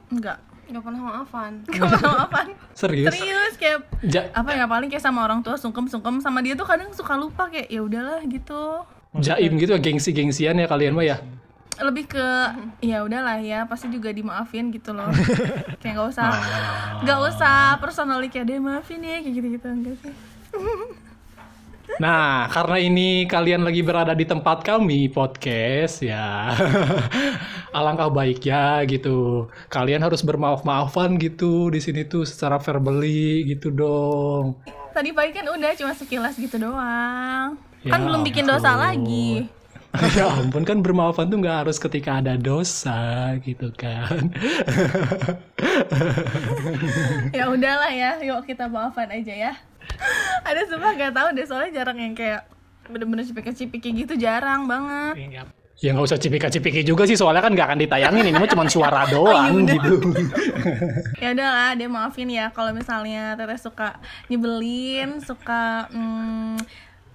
enggak 0.09 0.41
Gak 0.71 0.87
pernah 0.87 1.03
maafan. 1.03 1.53
Gak 1.67 1.83
pernah 1.83 2.25
apaan 2.25 2.47
Serius? 2.73 3.11
serius 3.11 3.55
kayak 3.59 3.91
Ja- 4.07 4.31
apa 4.31 4.55
ya 4.55 4.65
paling 4.65 4.87
kayak 4.87 5.03
sama 5.03 5.27
orang 5.27 5.43
tua 5.43 5.59
sungkem-sungkem 5.59 6.23
sama 6.23 6.39
dia 6.41 6.55
tuh 6.55 6.63
kadang 6.63 6.95
suka 6.95 7.19
lupa 7.19 7.51
kayak 7.51 7.67
ya 7.67 7.83
udahlah 7.83 8.23
gitu 8.23 8.87
jaim 9.19 9.59
gitu 9.59 9.75
gengsi-gengsian 9.75 10.55
ya 10.55 10.71
kalian 10.71 10.95
mah 10.95 11.03
ya? 11.05 11.19
lebih 11.81 12.07
ke 12.07 12.27
ya 12.79 13.03
udahlah 13.03 13.41
ya 13.41 13.67
pasti 13.67 13.89
juga 13.89 14.13
dimaafin 14.13 14.71
gitu 14.71 14.95
loh 14.95 15.11
kayak 15.83 15.97
nggak 15.97 16.09
usah 16.09 16.29
nggak 17.03 17.19
usah 17.25 17.55
personally 17.77 18.31
kayak 18.31 18.47
dia 18.47 18.59
maafin 18.61 19.01
ya 19.01 19.19
kayak 19.19 19.35
gitu 19.35 19.49
gitu 19.51 19.67
enggak 19.67 19.97
sih 19.99 20.13
Nah, 21.99 22.47
karena 22.47 22.77
ini 22.79 23.25
kalian 23.25 23.65
lagi 23.65 23.81
berada 23.81 24.13
di 24.13 24.23
tempat 24.23 24.63
kami 24.63 25.09
podcast 25.09 26.01
ya. 26.01 26.55
Alangkah 27.77 28.07
baiknya 28.09 28.85
gitu. 28.85 29.49
Kalian 29.67 30.01
harus 30.01 30.23
bermaaf-maafan 30.23 31.17
gitu 31.17 31.69
di 31.69 31.81
sini 31.81 32.05
tuh 32.05 32.23
secara 32.23 32.57
verbally 32.57 33.49
gitu 33.49 33.73
dong. 33.73 34.61
tadi 34.91 35.11
pagi 35.11 35.31
kan 35.31 35.47
udah 35.47 35.71
cuma 35.73 35.95
sekilas 35.95 36.35
gitu 36.35 36.59
doang 36.59 37.55
Ya 37.81 37.95
kan 37.95 38.03
belum 38.03 38.27
bikin 38.27 38.43
dosa 38.43 38.75
ampun. 38.75 38.83
lagi 38.83 39.47
ya 40.19 40.27
ampun 40.27 40.63
kan 40.63 40.83
bermaafan 40.83 41.27
tuh 41.27 41.39
nggak 41.39 41.63
harus 41.63 41.79
ketika 41.79 42.19
ada 42.19 42.35
dosa 42.35 42.99
gitu 43.41 43.71
kan. 43.73 44.35
ya 47.31 47.47
udahlah 47.47 47.91
ya 47.91 48.19
yuk 48.21 48.43
kita 48.45 48.67
maafan 48.67 49.11
aja 49.11 49.31
ya 49.33 49.53
ada 50.49 50.61
sumpah 50.67 50.93
gak 50.95 51.13
tahu 51.13 51.29
deh 51.33 51.47
soalnya 51.47 51.71
jarang 51.83 51.99
yang 51.99 52.15
kayak 52.15 52.47
bener-bener 52.91 53.23
cipika-cipiki 53.23 53.95
gitu 53.95 54.19
jarang 54.19 54.67
banget. 54.67 55.15
Iya. 55.17 55.43
ya 55.81 55.97
nggak 55.97 56.13
usah 56.13 56.21
cipika-cipiki 56.21 56.85
juga 56.85 57.09
sih 57.09 57.17
soalnya 57.17 57.41
kan 57.41 57.57
nggak 57.57 57.67
akan 57.73 57.81
ditayangin 57.81 58.29
ini 58.29 58.37
mah 58.37 58.51
cuma 58.53 58.69
suara 58.69 59.09
doang. 59.15 59.65
gitu. 59.65 60.13
ya 61.25 61.33
udahlah 61.33 61.73
dia 61.73 61.89
maafin 61.89 62.29
ya 62.29 62.53
kalau 62.53 62.77
misalnya 62.77 63.33
teteh 63.33 63.57
suka 63.57 63.97
nyebelin 64.29 65.25
suka 65.25 65.89
mm, 65.89 66.61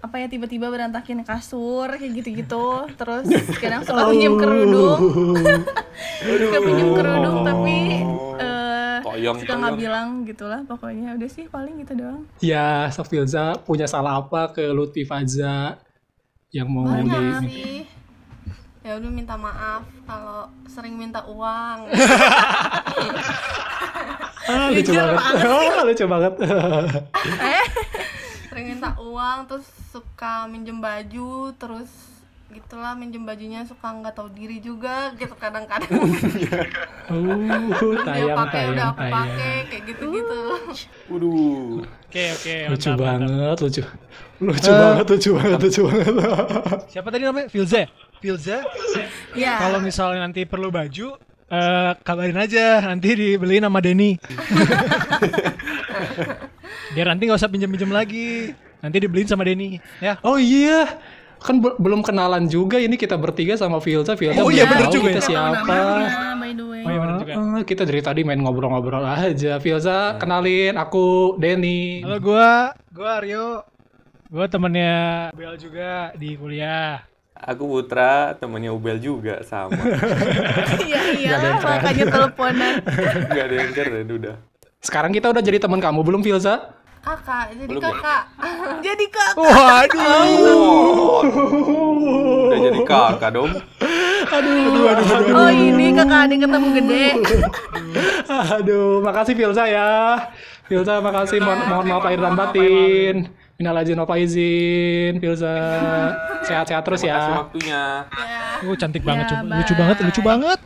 apa 0.02 0.16
ya 0.18 0.28
tiba-tiba 0.30 0.70
berantakin 0.70 1.22
kasur 1.22 1.94
kayak 1.94 2.14
gitu-gitu 2.22 2.90
terus 2.98 3.26
kadang 3.62 3.86
suka 3.86 4.10
pinjem 4.10 4.34
kerudung. 4.34 5.02
Suka 6.26 6.58
pinjem 6.62 6.90
kerudung 6.94 7.38
tapi 7.46 7.78
eh, 8.38 8.55
Toyong, 9.02 9.38
suka 9.42 9.54
nggak 9.58 9.80
bilang 9.80 10.08
gitulah 10.24 10.62
pokoknya 10.64 11.18
udah 11.18 11.30
sih 11.32 11.50
paling 11.50 11.82
gitu 11.84 11.94
doang 11.98 12.24
ya, 12.40 12.88
Safilza 12.94 13.58
punya 13.66 13.90
salah 13.90 14.22
apa 14.22 14.54
ke 14.54 14.64
Lutfi 14.72 15.04
Faza 15.04 15.82
yang 16.56 16.72
mau 16.72 16.88
Banyak 16.88 17.20
di 17.20 17.32
sih. 17.52 17.84
Ya 18.86 19.02
udah 19.02 19.12
minta 19.12 19.36
maaf 19.36 19.84
kalau 20.06 20.46
sering 20.70 20.96
minta 20.96 21.26
uang. 21.26 21.90
Ah, 24.46 24.70
lucu 24.70 24.94
banget. 24.94 25.18
Ah, 25.42 25.82
lucu 25.82 26.06
banget. 26.06 26.34
sering 28.46 28.78
minta 28.78 28.94
uang 29.02 29.50
terus 29.50 29.68
suka 29.90 30.46
minjem 30.48 30.80
baju 30.80 31.52
terus 31.58 32.15
gitulah 32.56 32.96
minjem 32.96 33.22
bajunya 33.22 33.62
suka 33.64 33.92
nggak 33.92 34.16
tahu 34.16 34.28
diri 34.32 34.60
juga 34.60 35.12
gitu 35.16 35.36
kadang-kadang 35.36 35.92
Uh, 37.06 37.70
dia 37.70 38.02
tayang, 38.02 38.34
pakai 38.34 38.66
tayang, 38.66 38.74
udah 38.74 38.86
aku 38.90 38.98
tayang. 38.98 39.14
pakai 39.14 39.54
kayak 39.70 39.84
gitu-gitu 39.86 40.40
Waduh. 41.06 41.86
Oke, 41.86 42.24
oke. 42.34 42.54
Lucu 42.74 42.88
mantap, 42.90 42.98
mantap. 42.98 43.06
banget, 43.06 43.58
lucu. 43.62 43.82
Lucu 44.42 44.72
banget, 44.74 45.06
lucu 45.06 45.30
banget, 45.38 45.60
lucu 45.62 45.82
banget. 45.86 46.14
Siapa 46.90 47.08
tadi 47.14 47.24
namanya? 47.24 47.46
Filza. 47.46 47.78
ya? 47.84 47.88
Filza. 48.18 48.58
ya 49.38 49.54
Kalau 49.62 49.78
misalnya 49.84 50.26
nanti 50.26 50.50
perlu 50.50 50.74
baju, 50.74 51.14
eh 51.46 51.92
kabarin 52.02 52.40
aja. 52.42 52.82
Nanti 52.82 53.08
dibeliin 53.14 53.62
sama 53.62 53.86
Denny. 53.86 54.16
Biar 56.96 57.06
nanti 57.12 57.28
nggak 57.28 57.38
usah 57.38 57.52
pinjam-pinjam 57.52 57.92
lagi. 57.92 58.56
Nanti 58.82 58.98
dibeliin 58.98 59.30
sama 59.30 59.46
Denny. 59.46 59.78
Ya. 60.00 60.18
Oh 60.22 60.38
iya, 60.40 60.88
kan 61.46 61.62
be- 61.62 61.78
belum 61.78 62.02
kenalan 62.02 62.50
juga 62.50 62.82
ini 62.82 62.98
kita 62.98 63.14
bertiga 63.16 63.54
sama 63.54 63.78
Filza. 63.78 64.18
Filza 64.18 64.34
Oh 64.36 64.50
belum 64.50 64.58
iya, 64.58 64.66
bener 64.66 64.90
tahu 64.90 64.94
juga 64.96 65.10
kita 65.12 65.22
ya. 65.22 65.24
siapa. 65.24 65.78
Oh 66.82 66.90
iya 66.90 67.00
benar 67.00 67.16
juga. 67.20 67.34
Kita 67.62 67.82
dari 67.86 68.02
tadi 68.02 68.22
main 68.22 68.42
ngobrol-ngobrol 68.42 69.06
aja. 69.06 69.62
Filza, 69.62 70.18
kenalin 70.18 70.74
aku 70.74 71.38
Denny. 71.38 72.02
Halo 72.02 72.18
gua, 72.18 72.74
gua 72.90 73.10
Aryo. 73.22 73.62
Gua 74.26 74.50
temennya 74.50 75.30
Bel 75.32 75.54
juga 75.56 76.10
di 76.14 76.34
kuliah. 76.34 77.06
Aku 77.36 77.68
Putra, 77.68 78.34
temennya 78.34 78.72
Ubel 78.72 78.98
juga 78.98 79.44
sama. 79.46 79.76
iya 80.82 81.02
iya 81.14 81.60
makanya 81.60 82.06
teleponan 82.10 82.74
Gak 83.36 83.46
ada 83.46 83.56
yang 83.60 83.72
keren 83.72 84.08
udah. 84.08 84.36
Sekarang 84.80 85.12
kita 85.12 85.30
udah 85.30 85.44
jadi 85.44 85.60
teman 85.60 85.78
kamu 85.78 86.02
belum 86.02 86.22
Filza? 86.24 86.74
Kakak 87.06 87.46
jadi 87.54 87.70
Belum 87.70 87.78
ya? 87.78 87.86
kakak 87.94 88.22
jadi 88.86 89.06
kak 89.08 89.32
Waduh. 89.38 91.22
Udah 92.46 92.60
jadi 92.60 92.80
kakak 92.84 93.30
dong. 93.32 93.52
oh 95.32 95.52
ini 95.52 95.94
kakak 95.94 96.20
adik 96.26 96.40
ketemu 96.42 96.68
gede 96.74 97.06
Aduh, 98.26 99.00
makasih 99.00 99.32
Filza 99.34 99.64
ya. 99.66 100.18
Filza, 100.66 100.98
makasih. 100.98 101.38
Mohon, 101.40 101.60
mohon 101.64 101.86
maaf 101.88 102.04
lahir 102.04 102.20
dan 102.20 102.34
batin. 102.34 103.16
Minal 103.56 103.78
aizin 103.78 103.96
wal 103.96 104.10
faizin, 104.10 105.22
Filza. 105.22 105.56
Sehat-sehat 106.42 106.84
terus 106.84 107.00
Kasih 107.00 107.14
ya. 107.14 107.22
waktunya. 107.40 107.84
Oh, 108.66 108.76
cantik 108.76 109.06
banget, 109.06 109.26
Ya, 109.26 109.32
coba. 109.38 109.56
lucu 109.56 109.74
banget, 109.78 109.98
lucu 110.02 110.22
banget. 110.22 110.60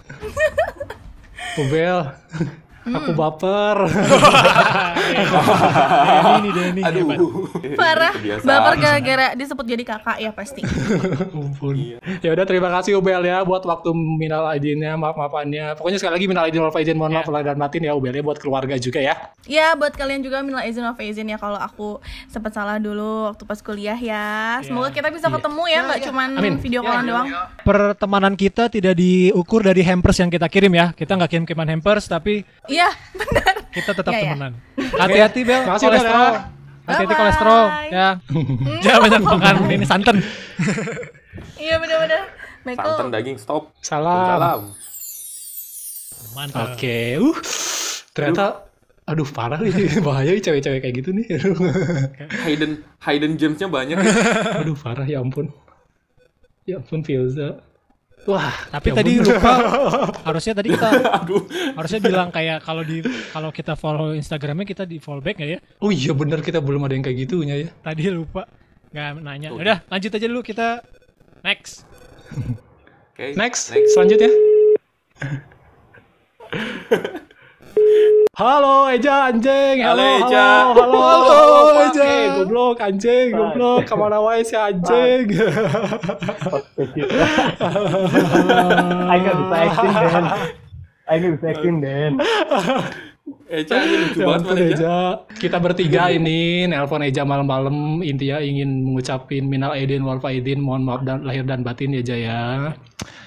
Aku 2.95 3.11
baper. 3.13 3.77
Denny 6.29 6.49
nih, 6.49 6.51
Denny 6.53 6.81
hebat. 6.83 7.17
parah 7.75 8.13
baper 8.41 8.73
gara-gara 8.79 9.27
disebut 9.37 9.65
jadi 9.65 9.83
kakak 9.85 10.17
ya 10.21 10.31
pasti 10.33 10.61
Ampun. 11.35 11.99
Ya 12.21 12.29
udah 12.33 12.45
terima 12.45 12.69
kasih 12.73 12.99
Ubel 12.99 13.25
ya 13.25 13.41
buat 13.45 13.63
waktu 13.65 13.89
minal 13.93 14.45
aizinnya, 14.51 14.95
maaf-maafannya. 14.97 15.77
Pokoknya 15.79 15.97
sekali 16.01 16.13
lagi 16.19 16.25
minal 16.29 16.43
aizin 16.47 16.61
wal 16.61 16.73
faizin, 16.73 16.97
mohon 16.97 17.13
maaf 17.15 17.27
lahir 17.29 17.53
dan 17.53 17.57
batin 17.59 17.85
ya 17.85 17.93
Ubel 17.95 18.13
ya 18.15 18.23
buat 18.23 18.37
keluarga 18.37 18.75
juga 18.77 18.99
ya. 19.01 19.15
ya 19.49 19.73
buat 19.73 19.93
kalian 19.95 20.21
juga 20.21 20.45
minal 20.45 20.61
izin 20.65 20.85
wal 20.85 20.95
faizin 20.97 21.27
ya 21.29 21.37
kalau 21.41 21.57
aku 21.57 21.97
sempat 22.29 22.53
salah 22.53 22.77
dulu 22.77 23.29
waktu 23.31 23.43
pas 23.45 23.59
kuliah 23.61 23.97
ya 23.97 24.59
semoga 24.61 24.93
kita 24.93 25.09
bisa 25.09 25.27
ketemu 25.31 25.63
ya 25.65 25.79
nggak 25.89 25.99
cuman 26.05 26.29
Amin. 26.37 26.55
video 26.61 26.81
callan 26.85 27.05
doang 27.07 27.27
Pertemanan 27.59 28.33
kita 28.39 28.71
tidak 28.71 28.95
diukur 28.95 29.61
dari 29.61 29.83
hampers 29.83 30.17
yang 30.23 30.31
kita 30.31 30.47
kirim 30.47 30.73
ya. 30.73 30.95
Kita 30.95 31.19
nggak 31.19 31.29
kirim-kiriman 31.29 31.69
hampers, 31.69 32.07
tapi 32.07 32.41
iya 32.71 32.78
benar 33.13 33.55
kita 33.69 33.91
tetap 33.93 34.11
Iya, 34.11 34.19
iya. 34.19 34.31
temenan. 34.33 34.53
Hati-hati 34.97 35.39
Bel, 35.45 35.61
Makasih, 35.61 35.85
Bel, 35.85 35.93
kolesterol. 35.93 36.31
ya. 36.33 36.41
Hati-hati 36.89 37.15
kolesterol 37.15 37.63
ya. 37.89 38.07
Jangan 38.81 38.99
banyak 39.05 39.21
makan 39.21 39.55
ini 39.69 39.85
santan. 39.85 40.15
Iya 41.55 41.75
bener-bener. 41.77 42.21
Michael. 42.65 42.85
Santan 42.89 43.07
daging 43.09 43.37
stop. 43.37 43.63
Salam. 43.79 44.25
Salam. 44.27 44.59
Mantap. 46.29 46.75
Oke, 46.75 47.17
uh, 47.17 47.37
ternyata, 48.11 48.69
aduh 49.03 49.25
parah 49.25 49.57
nih, 49.57 49.71
bahaya 50.05 50.29
nih 50.29 50.43
cewek-cewek 50.43 50.79
kayak 50.81 50.95
gitu 51.01 51.09
nih. 51.09 51.25
Hidden 52.45 52.71
hidden 53.01 53.33
gemsnya 53.33 53.65
banyak. 53.65 53.97
aduh 54.55 54.77
parah 54.77 55.07
ya 55.09 55.21
ampun. 55.21 55.49
Ya 56.69 56.77
ampun 56.77 57.01
Filza. 57.01 57.65
Wah, 58.27 58.51
Tapi 58.67 58.91
ya 58.91 58.95
tadi 58.99 59.11
ampun. 59.15 59.31
lupa 59.31 59.53
harusnya 60.27 60.53
tadi 60.59 60.67
kita 60.75 60.87
Aduh. 61.23 61.41
harusnya 61.79 61.99
bilang 62.03 62.29
kayak 62.29 62.61
kalau 62.61 62.83
di 62.83 62.99
kalau 63.31 63.49
kita 63.49 63.73
follow 63.73 64.11
Instagramnya 64.11 64.67
kita 64.67 64.83
di 64.83 64.99
follow 64.99 65.23
back 65.23 65.39
ya? 65.39 65.57
Oh 65.79 65.89
iya 65.89 66.11
bener 66.11 66.43
kita 66.43 66.59
belum 66.59 66.83
ada 66.85 66.93
yang 66.93 67.01
kayak 67.01 67.25
gitunya 67.25 67.55
ya. 67.55 67.67
Tadi 67.79 68.11
lupa 68.11 68.43
nggak 68.91 69.23
nanya. 69.23 69.49
Udah 69.55 69.81
lanjut 69.87 70.11
aja 70.13 70.27
dulu 70.27 70.43
kita 70.43 70.83
next. 71.41 71.87
Oke. 73.15 73.33
Next, 73.33 73.71
selanjutnya. 73.95 74.29
Halo 78.33 78.87
Eja 78.87 79.27
anjing, 79.27 79.83
halo, 79.83 79.99
Halo, 79.99 80.15
halo, 80.15 80.23
Eja. 80.23 80.47
halo, 80.71 80.95
Halo, 80.95 81.81
Eja, 81.83 82.07
Eja. 82.07 82.31
goblok 82.37 82.77
anjing, 82.79 83.27
goblok, 83.29 83.83
ke 83.83 83.93
mana 83.93 84.17
wae 84.17 84.39
si 84.41 84.55
anjing? 84.55 85.27
Aing 89.03 89.21
nggak 89.21 89.35
bisa 89.41 89.55
acting 89.59 89.91
Den. 89.91 90.23
Aing 91.03 91.19
nggak 91.19 91.33
bisa 91.35 91.47
acting 91.49 91.77
Den. 91.83 92.11
Eja 93.45 93.75
ini 93.77 93.95
lucu 93.99 94.19
Ya 94.19 94.25
banget 94.25 94.45
Eja. 94.47 94.63
Eja, 94.71 94.95
kita 95.35 95.57
bertiga 95.59 96.03
ini 96.07 96.39
nelpon 96.63 97.03
Eja 97.03 97.21
malam-malam 97.23 97.99
intinya 97.99 98.39
ingin 98.39 98.87
mengucapin 98.87 99.45
minal 99.45 99.73
aidin 99.73 100.01
wal 100.01 100.17
faidin, 100.17 100.61
mohon 100.61 100.87
maaf 100.87 101.03
dan 101.03 101.21
lahir 101.21 101.43
dan 101.43 101.59
batin 101.59 101.91
ya 101.91 101.99
Eja 101.99 102.15
ya. 102.15 102.41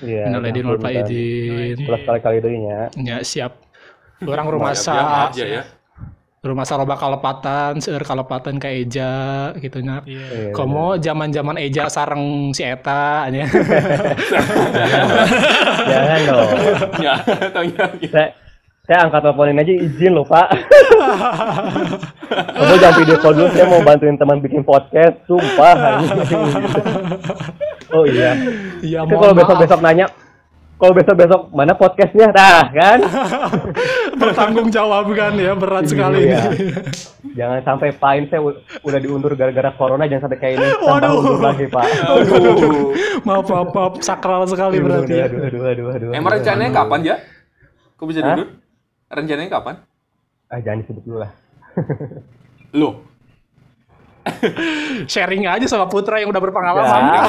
Iya. 0.01 0.25
Minal 0.25 0.43
aidin 0.43 0.67
wal 0.67 0.81
faidin. 0.81 1.77
Belas 1.85 2.03
kali-kali 2.03 2.39
deh 2.41 2.53
ya. 2.57 2.81
Ya 2.97 3.17
siap. 3.21 3.62
Orang 4.27 4.47
rumah 4.51 4.75
sa 4.77 5.29
aja 5.29 5.45
ya. 5.45 5.63
rumah 6.43 6.67
saroba 6.67 6.99
kalepatan, 6.99 7.79
seur 7.79 8.03
kalepatan 8.03 8.59
ke 8.59 8.83
Eja 8.83 9.55
gitu 9.63 9.79
nya. 9.79 10.03
Iya. 10.03 10.51
Komo 10.51 10.99
zaman-zaman 10.99 11.55
Eja 11.55 11.87
sareng 11.87 12.51
si 12.51 12.67
Eta 12.67 13.31
nya. 13.31 13.47
Jangan 15.91 16.21
dong. 16.27 16.51
Ya, 16.99 17.15
tanya. 17.55 17.85
Saya, 18.11 18.29
saya 18.83 19.07
angkat 19.07 19.23
teleponin 19.23 19.63
aja 19.63 19.71
izin 19.71 20.19
loh 20.19 20.27
Pak. 20.27 20.51
Kamu 22.33 22.75
jangan 22.83 22.97
video 22.99 23.17
call 23.23 23.35
dulu, 23.39 23.49
saya 23.55 23.67
mau 23.71 23.79
bantuin 23.85 24.17
teman 24.19 24.43
bikin 24.43 24.67
podcast, 24.67 25.15
sumpah. 25.31 26.03
oh 27.95 28.05
iya. 28.09 28.35
Iya, 28.83 29.07
kalau 29.07 29.31
maaf. 29.31 29.39
besok-besok 29.45 29.79
nanya, 29.85 30.09
kalau 30.83 30.99
besok-besok 30.99 31.41
mana 31.55 31.79
podcastnya, 31.79 32.35
dah 32.35 32.67
kan? 32.75 32.99
bertanggung 34.21 34.67
jawab 34.67 35.15
kan 35.15 35.31
ya 35.39 35.55
berat 35.55 35.87
sekali 35.87 36.27
Iya. 36.27 36.43
ini. 36.51 36.83
Jangan 37.39 37.63
sampai 37.63 37.95
pain 37.95 38.27
saya 38.27 38.43
udah 38.83 38.99
diundur 38.99 39.39
gara-gara 39.39 39.71
corona, 39.79 40.11
jangan 40.11 40.27
sampai 40.27 40.39
kayak 40.43 40.55
ini. 40.59 40.67
Tambah 40.75 40.91
Waduh. 40.91 41.15
undur 41.23 41.39
lagi 41.39 41.67
Pak. 41.71 41.87
Aduh. 41.87 42.91
maaf, 43.23 43.47
maaf, 43.47 43.69
maaf, 43.71 43.95
sakral 44.03 44.43
sekali 44.51 44.83
berarti 44.83 45.23
ya. 45.23 45.31
Aduh, 45.31 45.47
aduh, 45.47 45.63
aduh, 45.71 45.87
aduh. 45.95 46.11
Emang 46.19 46.35
rencananya 46.35 46.75
kapan 46.75 47.01
ya? 47.07 47.17
Kok 47.95 48.07
bisa 48.11 48.19
Hah? 48.19 48.35
duduk? 48.35 48.49
Rencananya 49.07 49.51
kapan? 49.55 49.75
Ah, 50.51 50.59
jangan 50.59 50.79
disebut 50.83 51.03
dulu 51.07 51.19
lah. 51.23 51.31
Loh. 52.83 53.07
Sharing 55.15 55.47
aja 55.47 55.67
sama 55.71 55.87
Putra 55.87 56.19
yang 56.19 56.35
udah 56.35 56.43
berpengalaman. 56.43 56.91
Ya. 57.07 57.23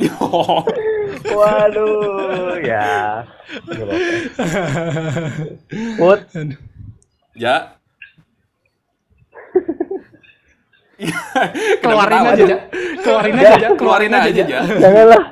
Ya, 0.00 0.12
Waduh. 0.16 0.95
Waduh, 1.28 2.54
ya. 2.60 3.24
Nggak 3.62 3.84
apa-apa. 3.84 4.06
Put, 5.96 6.20
Ya. 7.36 7.56
keluarin 11.82 12.16
Kenapa 12.16 12.32
aja, 12.32 12.40
tawa? 12.40 12.48
Ja. 12.48 12.58
keluarin 12.98 13.34
aja, 13.36 13.52
Ja. 13.54 13.68
keluarin 13.76 14.08
aja, 14.10 14.30
Ja. 14.32 14.44
Ja. 14.46 14.60
janganlah. 14.80 15.22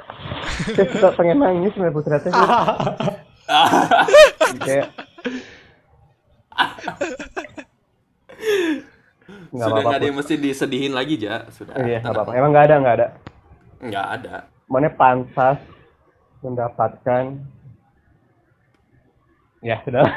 Saya 0.66 0.84
suka 0.86 1.08
pengen 1.16 1.38
nangis 1.40 1.72
sama 1.72 1.88
putra 1.88 2.16
teh. 2.18 2.28
Kayak 4.60 4.88
Nggak 9.46 9.64
Sudah 9.64 9.66
apa-apa. 9.70 9.86
nggak 9.86 9.96
ada 9.96 10.06
yang 10.06 10.18
mesti 10.18 10.34
disedihin 10.36 10.92
lagi, 10.92 11.14
Ja. 11.16 11.46
Sudah. 11.48 11.72
Iya, 11.76 12.02
nggak 12.02 12.12
apa-apa. 12.12 12.30
Emang 12.34 12.50
nggak 12.52 12.64
ada, 12.66 12.76
nggak 12.76 12.94
ada. 12.94 13.06
Nggak 13.80 14.06
ada. 14.12 14.34
Mana 14.66 14.88
pantas 14.90 15.58
mendapatkan 16.44 17.40
Ya, 19.64 19.80
sudah. 19.80 20.04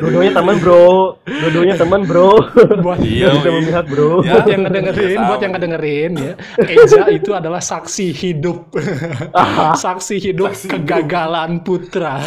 Dodonya 0.00 0.32
temen 0.34 0.56
bro, 0.58 1.14
dodonya 1.24 1.74
temen 1.78 2.00
bro. 2.04 2.42
Buat 2.82 2.98
Iya, 3.00 3.38
Bisa 3.38 3.50
memihak 3.54 3.84
bro. 3.86 4.20
Ya. 4.26 4.32
buat 4.34 4.46
yang 4.50 4.62
ngedengerin, 4.66 5.16
Sama. 5.16 5.28
buat 5.30 5.40
yang 5.40 5.52
ngedengerin 5.54 6.12
ya. 6.18 6.34
Eja 6.66 7.00
itu 7.08 7.30
adalah 7.32 7.62
saksi 7.72 8.10
hidup. 8.10 8.74
saksi 9.78 10.16
hidup 10.18 10.50
kegagalan 10.66 11.62
Putra. 11.62 12.18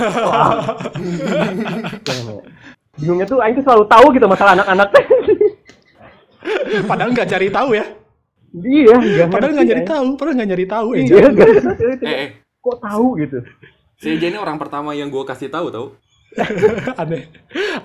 Bingungnya 2.95 3.27
tuh 3.27 3.43
Aing 3.43 3.59
tuh 3.59 3.63
selalu 3.67 3.85
tahu 3.91 4.05
gitu 4.15 4.25
masalah 4.29 4.55
anak-anak. 4.55 4.87
Padahal 6.87 7.09
nggak 7.11 7.27
cari 7.27 7.47
tahu 7.51 7.69
ya. 7.75 7.85
Iya, 8.53 8.93
nggak 8.93 9.27
Padahal 9.27 9.51
nggak 9.51 9.65
nyari 9.65 9.81
Aing. 9.81 9.89
tahu, 9.89 10.07
padahal 10.13 10.35
nggak 10.37 10.49
nyari 10.53 10.65
tahu 10.69 10.87
Eja. 10.93 11.13
Iya, 11.13 11.27
nggak 11.27 11.47
ngerti. 11.49 12.05
Eh, 12.05 12.13
eh. 12.13 12.29
Kok 12.59 12.77
tahu 12.79 13.07
gitu? 13.17 13.37
Si 13.97 14.07
Eja 14.09 14.25
ini 14.27 14.37
orang 14.37 14.57
pertama 14.57 14.93
yang 14.93 15.09
gue 15.09 15.23
kasih 15.23 15.49
tahu 15.49 15.67
tau. 15.69 15.87
aneh 16.97 17.29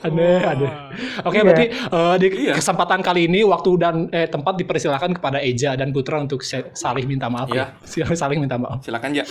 aneh 0.01 0.41
aneh 0.41 0.73
oke 1.21 1.37
Iya. 1.37 1.45
berarti 1.45 1.65
eh, 1.69 2.15
di 2.17 2.27
Iya. 2.49 2.57
kesempatan 2.57 3.05
kali 3.05 3.29
ini 3.29 3.45
waktu 3.45 3.71
dan 3.77 4.09
eh, 4.09 4.25
tempat 4.25 4.57
dipersilakan 4.57 5.21
kepada 5.21 5.37
Eja 5.37 5.77
dan 5.77 5.93
Putra 5.93 6.17
untuk 6.17 6.41
saling 6.73 7.05
minta 7.05 7.29
maaf 7.29 7.53
Iya. 7.53 7.77
ya 7.85 8.09
saling 8.25 8.41
minta 8.41 8.57
maaf 8.57 8.81
Silakan 8.81 9.13
ya. 9.13 9.25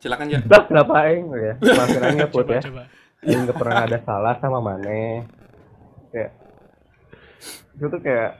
Silakan 0.00 0.24
ya. 0.26 0.40
Lah, 0.48 0.64
kenapa 0.64 0.92
Aing? 1.04 1.24
Oh, 1.28 1.36
ya. 1.36 1.52
Maafin 1.60 2.00
Aing 2.00 2.18
ya, 2.18 2.26
Put 2.26 2.48
ya. 2.48 2.60
Coba. 2.64 2.82
Aing 3.20 3.40
nggak 3.44 3.56
pernah 3.56 3.76
ada 3.76 3.98
salah 4.02 4.34
sama 4.40 4.58
Mane. 4.58 5.28
Kayak 6.08 6.30
itu 7.76 7.86
tuh 7.86 8.00
kayak 8.00 8.30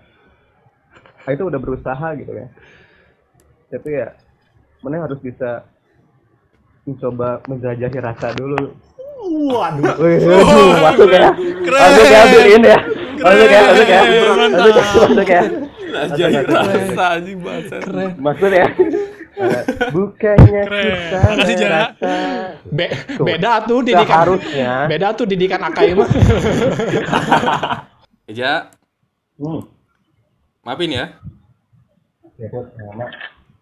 Aing 1.22 1.36
tuh 1.36 1.46
udah 1.46 1.58
berusaha 1.58 2.08
gitu 2.16 2.30
ya. 2.30 2.46
Tapi 3.70 3.90
ya 3.90 4.08
Mane 4.82 4.98
harus 4.98 5.18
bisa 5.18 5.62
mencoba 6.82 7.38
menjelajahi 7.46 7.98
rasa 7.98 8.34
dulu. 8.34 8.74
waduh 9.22 9.94
Wih, 10.02 10.18
aduh, 10.18 10.74
masuk 10.82 11.08
ya. 11.08 11.30
Masuk 11.62 12.04
ya, 12.04 12.18
ambilin 12.26 12.62
ya. 12.66 12.78
Masuk 13.22 13.48
ya, 13.48 13.60
masuk 13.70 13.86
ya. 13.86 14.00
Masuk 14.02 14.68
ya, 14.68 14.84
masuk 15.06 15.28
ya. 15.28 15.42
Jadi 16.10 16.34
rasa 16.50 17.04
anjing 17.14 17.38
bahasa. 17.38 17.76
Maksud 18.18 18.50
ya. 18.50 18.66
Bukannya 19.96 20.62
Keren. 20.68 20.92
kita 20.92 21.18
Makasih, 21.24 21.56
merasa 21.64 22.12
Be- 22.68 22.94
beda 23.16 23.52
tuh 23.64 23.80
didikan 23.80 24.04
seharusnya. 24.06 24.72
beda 24.86 25.08
tuh 25.16 25.24
didikan 25.24 25.60
Akai 25.64 25.96
mah 25.96 26.04
Eja, 28.30 28.68
Hmm. 29.40 29.64
Maafin 30.62 30.90
ya. 30.90 31.06
Ya, 32.38 32.46
Put, 32.48 32.66
ya. 32.72 33.06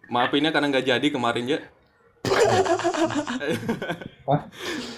Maafin 0.07 0.45
ya 0.45 0.51
karena 0.51 0.67
nggak 0.69 0.85
jadi 0.87 1.07
kemarin 1.07 1.45
ya. 1.47 1.59
Wah, 4.23 4.41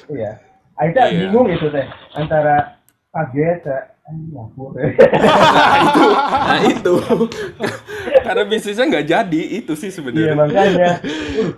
iya. 0.09 0.31
Aida 0.73 1.05
Iya. 1.05 1.29
bingung 1.29 1.47
itu 1.47 1.69
teh 1.69 1.85
antara 2.11 2.75
kaget 3.09 3.61
ya. 3.63 3.79
Anjing, 4.03 4.35
ampun. 4.35 4.75
Nah 4.75 6.59
itu. 6.61 6.93
karena 8.19 8.43
bisnisnya 8.43 8.83
nggak 8.85 9.07
jadi 9.07 9.41
itu 9.57 9.73
sih 9.73 9.87
Iya 9.87 9.95
sebenarnya. 9.95 10.33
makanya. 10.35 10.91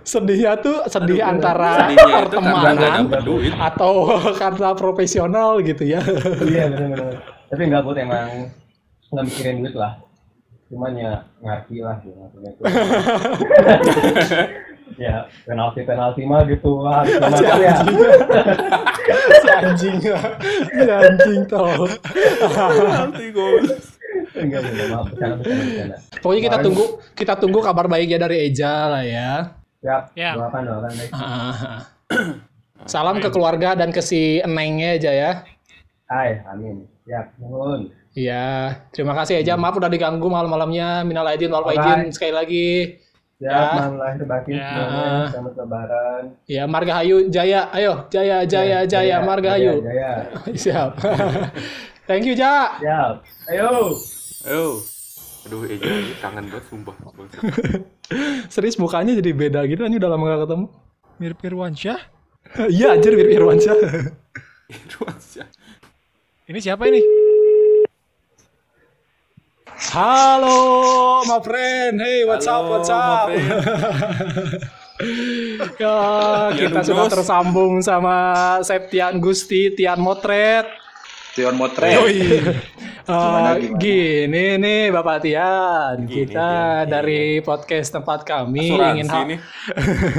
sedihnya 0.04 0.54
tuh 0.56 0.78
sedih 0.86 1.26
antara 1.26 1.90
Sedihnya 1.90 2.22
itu 2.22 2.38
karena 2.38 2.54
nggak 2.54 2.70
pertemanan 3.02 3.02
duit. 3.24 3.50
atau 3.52 3.92
karena 4.42 4.68
profesional 4.72 5.58
gitu 5.58 5.84
ya 5.84 5.98
iya 6.44 6.70
benar-benar. 6.70 7.18
Tapi 7.50 7.62
enggak 7.62 7.82
buat 7.82 7.98
emang 7.98 8.28
nggak 9.10 9.24
mikirin 9.26 9.56
duit 9.60 9.74
lah. 9.74 9.92
Cuman 10.66 10.92
ya 10.98 11.12
ngerti 11.38 11.76
lah 11.78 11.96
gitu 12.02 12.16
maksudnya 12.18 12.50
tuh. 12.58 12.64
ya 15.02 15.14
penalti 15.46 15.80
penalti 15.86 16.22
mah 16.26 16.42
gitu 16.46 16.70
lah. 16.82 17.06
Harus 17.06 17.16
nomor 17.22 17.58
ya. 17.62 17.76
si 19.42 19.48
anjing 19.50 19.96
si 20.02 20.10
anjing. 20.90 21.40
Enggak 24.36 24.60
enggak 24.68 24.88
maaf 24.92 25.06
bercanda 25.08 25.34
bercanda 25.40 25.64
bercanda. 25.64 25.96
pokoknya 26.20 26.42
kita 26.44 26.58
tunggu 26.60 26.84
kita 27.16 27.34
tunggu 27.40 27.58
kabar 27.64 27.88
baiknya 27.88 28.28
dari 28.28 28.36
Eja 28.48 28.84
lah 28.88 29.04
ya 29.04 29.56
Siap. 29.86 30.02
Ya. 30.18 30.34
Doakan 30.34 30.62
doakan 30.66 30.92
baik. 30.98 31.10
Ah. 31.14 31.86
Salam 32.90 33.22
ke 33.22 33.28
keluarga 33.30 33.78
dan 33.78 33.94
ke 33.94 34.02
si 34.02 34.42
Enengnya 34.42 34.98
aja 34.98 35.12
ya. 35.14 35.30
Hai, 36.10 36.42
amin. 36.50 36.90
Siap, 37.06 37.38
nuhun. 37.38 37.94
Iya, 38.16 38.72
terima 38.96 39.12
kasih 39.12 39.44
aja. 39.44 39.60
Maaf 39.60 39.76
udah 39.76 39.92
diganggu 39.92 40.24
malam-malamnya. 40.24 41.04
Minal 41.04 41.28
aidin 41.28 41.52
wal 41.52 41.68
faizin 41.68 42.08
sekali 42.08 42.32
lagi. 42.32 42.68
Ya, 43.36 43.52
Ya. 43.52 43.60
malam 43.76 43.94
lahir 44.00 44.24
batin 44.24 44.56
Ya. 44.56 44.72
Selamat 45.28 45.52
lebaran. 45.60 46.22
Ya, 46.48 46.64
Margahayu 46.64 47.28
Jaya. 47.28 47.68
Ayo, 47.68 48.08
Jaya 48.08 48.48
Jaya 48.48 48.88
Jaya 48.88 49.20
Margahayu. 49.20 49.84
Jaya. 49.84 50.32
Siap. 50.64 50.96
Thank 52.08 52.24
you, 52.24 52.32
Ja. 52.32 52.80
Siap. 52.80 53.14
Ayo. 53.52 53.92
Ayo. 54.48 54.66
Aduh, 55.46 55.62
Eja 55.68 55.84
ini 55.84 56.16
kangen 56.16 56.48
banget 56.48 56.64
sumpah. 56.72 56.96
Serius 58.56 58.80
mukanya 58.80 59.12
jadi 59.20 59.30
beda 59.36 59.60
gitu 59.68 59.84
kan 59.84 59.92
udah 59.92 60.10
lama 60.10 60.24
gak 60.32 60.40
ketemu. 60.48 60.66
Mirip 61.20 61.38
Irwansyah. 61.44 62.00
Iya, 62.72 62.96
anjir 62.96 63.12
mirip 63.12 63.36
Irwansyah. 63.36 63.76
Irwansyah. 64.72 65.46
Ini 66.48 66.58
siapa 66.64 66.88
ini? 66.88 67.25
Halo, 69.76 70.56
my 71.28 71.36
friend. 71.44 72.00
Hey, 72.00 72.24
what's 72.24 72.48
up? 72.48 72.64
Halo, 72.64 72.80
What's 72.80 72.88
my 72.88 72.96
up? 72.96 73.28
ya, 75.76 75.96
kita 76.56 76.80
Tian 76.80 76.84
sudah 76.88 77.06
tersambung 77.12 77.84
sama 77.84 78.16
Septian 78.64 79.20
Gusti, 79.20 79.76
Tian 79.76 80.00
Motret. 80.00 80.64
Tion 81.36 81.60
Motret. 81.60 81.92
Eh, 83.06 83.14
Gimana, 83.14 83.54
gimana? 83.54 83.78
Gini 83.78 84.44
nih 84.58 84.90
Bapak 84.90 85.22
Tian, 85.22 85.94
Gini, 86.02 86.26
kita 86.26 86.42
Tian, 86.82 86.90
dari 86.90 87.38
podcast 87.38 87.94
tempat 87.94 88.26
kami 88.26 88.66
Asuransi 88.66 88.90
ingin 88.90 89.06
ha- 89.06 89.22
nih. 89.22 89.38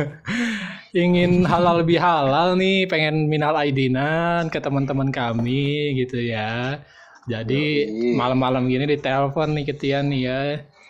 ingin 1.04 1.32
halal 1.44 1.84
lebih 1.84 2.00
halal 2.00 2.56
nih, 2.56 2.88
pengen 2.88 3.28
minal 3.28 3.60
aidinan 3.60 4.48
ke 4.48 4.64
teman-teman 4.64 5.12
kami 5.12 6.00
gitu 6.00 6.16
ya. 6.16 6.80
Jadi 7.28 7.92
malam-malam 8.16 8.72
gini 8.72 8.88
ditelepon 8.88 9.52
nih 9.52 9.66
ke 9.68 9.76
Tian 9.76 10.08
nih 10.08 10.22
ya. 10.24 10.40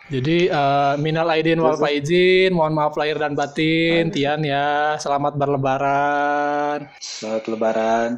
Jadi 0.07 0.47
eh, 0.47 0.93
minal 1.01 1.27
aidin 1.33 1.59
wal 1.59 1.75
faizin, 1.75 2.53
mohon 2.53 2.77
maaf 2.77 2.93
lahir 2.95 3.17
dan 3.17 3.33
batin, 3.33 4.13
Tian 4.13 4.45
ya. 4.45 4.95
Selamat 5.01 5.33
berlebaran. 5.33 6.87
Selamat 7.01 7.43
Lebaran. 7.49 8.09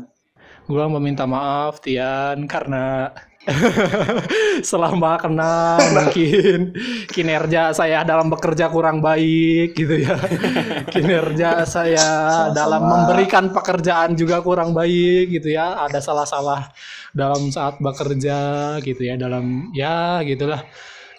Gua 0.69 0.86
meminta 0.86 1.25
maaf 1.25 1.82
Tian 1.82 2.45
karena 2.45 3.10
selama 4.69 5.17
kenal 5.17 5.79
mungkin 5.91 6.73
kinerja 7.09 7.71
saya 7.71 8.03
dalam 8.03 8.27
bekerja 8.27 8.67
kurang 8.67 8.99
baik 8.99 9.73
gitu 9.73 9.99
ya. 9.99 10.15
Kinerja 10.93 11.63
saya 11.63 11.97
Sama-sama. 11.99 12.55
dalam 12.55 12.81
memberikan 12.81 13.45
pekerjaan 13.49 14.13
juga 14.13 14.41
kurang 14.41 14.73
baik 14.73 15.31
gitu 15.31 15.53
ya. 15.53 15.79
Ada 15.85 15.99
salah-salah 15.99 16.69
dalam 17.12 17.49
saat 17.49 17.77
bekerja 17.79 18.38
gitu 18.81 19.01
ya 19.01 19.15
dalam 19.15 19.69
ya 19.71 20.19
gitulah. 20.23 20.63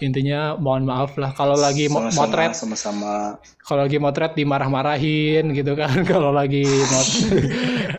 Intinya 0.01 0.57
mohon 0.57 0.89
maaf 0.89 1.13
lah 1.21 1.37
kalau 1.37 1.53
lagi 1.53 1.85
Sama-sama, 1.85 2.17
motret 2.25 2.53
sama-sama. 2.57 3.15
kalau 3.61 3.85
lagi 3.85 4.01
motret 4.01 4.33
dimarah-marahin 4.33 5.53
gitu 5.53 5.77
kan 5.77 5.93
kalau 6.11 6.33
lagi 6.33 6.65
mot- 6.65 7.21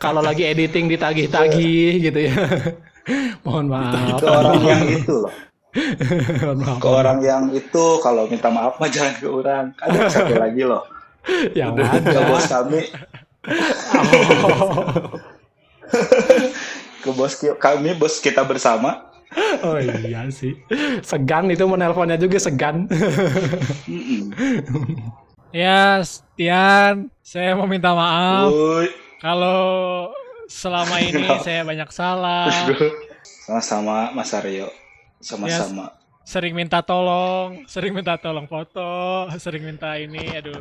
kalau 0.02 0.18
lagi 0.18 0.42
editing 0.42 0.90
ditagih-tagih 0.90 2.02
gitu 2.02 2.26
ya 2.26 2.34
mohon 3.44 3.66
maaf 3.66 4.20
Ke 4.20 4.26
orang 4.30 4.60
yang 4.62 4.82
itu 4.86 5.14
loh. 5.26 5.34
Ke 6.78 6.88
orang 6.88 7.18
yang 7.24 7.44
itu 7.50 7.84
kalau 8.04 8.28
minta 8.28 8.52
maaf 8.52 8.76
mah 8.78 8.90
jangan 8.94 9.14
ke 9.18 9.26
orang. 9.26 9.64
Ada 9.80 9.98
satu 10.10 10.34
lagi 10.38 10.62
loh. 10.62 10.84
yang 11.58 11.74
Ke 11.74 11.82
ada 11.82 12.20
bos 12.28 12.44
kami. 12.46 12.80
ke 17.02 17.10
bos 17.10 17.32
kami, 17.58 17.90
bos 17.98 18.14
kita 18.22 18.46
bersama. 18.46 19.10
oh 19.64 19.80
iya 19.80 20.28
sih 20.28 20.52
segan 21.00 21.48
itu 21.48 21.64
menelponnya 21.64 22.20
juga 22.20 22.36
segan. 22.36 22.84
Ya, 25.52 26.04
Tian, 26.36 27.08
saya 27.24 27.56
mau 27.56 27.64
minta 27.64 27.96
maaf 27.96 28.52
Uy. 28.52 28.92
kalau 29.24 30.08
selama 30.52 31.00
ini 31.00 31.24
saya 31.40 31.64
banyak 31.64 31.88
salah, 31.90 32.52
Sama-sama 33.42 34.12
Mas 34.12 34.30
Aryo. 34.32 34.68
Sama-sama. 35.18 35.96
sering 36.22 36.52
minta 36.52 36.78
tolong, 36.80 37.66
sering 37.66 37.90
minta 37.92 38.14
tolong 38.14 38.44
foto, 38.44 38.86
sering 39.36 39.64
minta 39.64 39.96
ini, 39.96 40.22
aduh. 40.30 40.54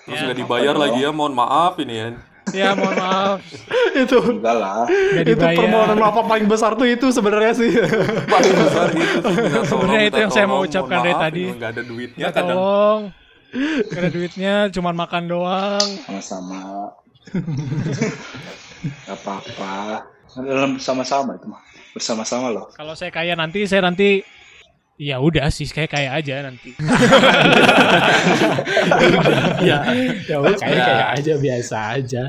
Terus 0.00 0.16
Ya, 0.16 0.24
nggak 0.26 0.38
dibayar 0.38 0.74
lagi 0.74 1.00
ya, 1.00 1.10
mohon 1.10 1.32
maaf 1.32 1.78
ini 1.78 1.94
ya. 1.94 2.08
ya 2.50 2.68
mohon 2.74 2.92
maaf, 2.94 3.38
itu 4.02 4.16
Enggak 4.18 4.56
lah. 4.56 4.84
itu 5.16 5.32
permohonan 5.36 5.96
maaf 5.96 6.16
paling 6.22 6.44
besar 6.46 6.72
tuh 6.74 6.84
itu 6.84 7.08
sebenarnya 7.08 7.52
sih 7.54 7.70
Paling 8.32 8.54
besar 8.54 8.86
itu 8.90 9.28
Sebenarnya 9.62 10.02
itu 10.04 10.18
yang 10.18 10.30
saya 10.30 10.46
mau 10.46 10.60
ucapkan 10.60 10.98
dari 11.00 11.14
tadi. 11.14 11.42
ini 11.42 11.54
Nggak 11.54 11.70
ada 11.70 11.82
duitnya 11.82 12.24
Minta 12.26 12.32
kadang. 12.34 12.56
tolong, 12.56 13.00
Gak 13.84 13.98
ada 13.98 14.10
duitnya, 14.10 14.54
cuman 14.70 14.94
makan 14.94 15.22
doang. 15.26 15.86
Sama-sama. 16.00 16.60
Gak 18.80 19.16
apa-apa. 19.16 20.04
Dalam 20.36 20.76
bersama-sama 20.76 21.34
itu 21.34 21.46
mah. 21.46 21.60
Bersama-sama 21.90 22.48
loh. 22.48 22.66
Kalau 22.70 22.94
saya 22.94 23.10
kaya 23.10 23.34
nanti, 23.34 23.64
saya 23.64 23.82
nanti 23.82 24.22
Ya 24.96 25.16
udah 25.16 25.48
sih, 25.48 25.64
kayak 25.64 25.90
kaya 25.90 26.12
aja 26.12 26.44
nanti. 26.44 26.76
ya 29.62 29.78
ya 30.22 30.36
udah 30.38 30.56
kayak 30.56 30.76
kayak 30.78 31.08
aja 31.16 31.32
biasa 31.36 31.76
aja 31.94 32.22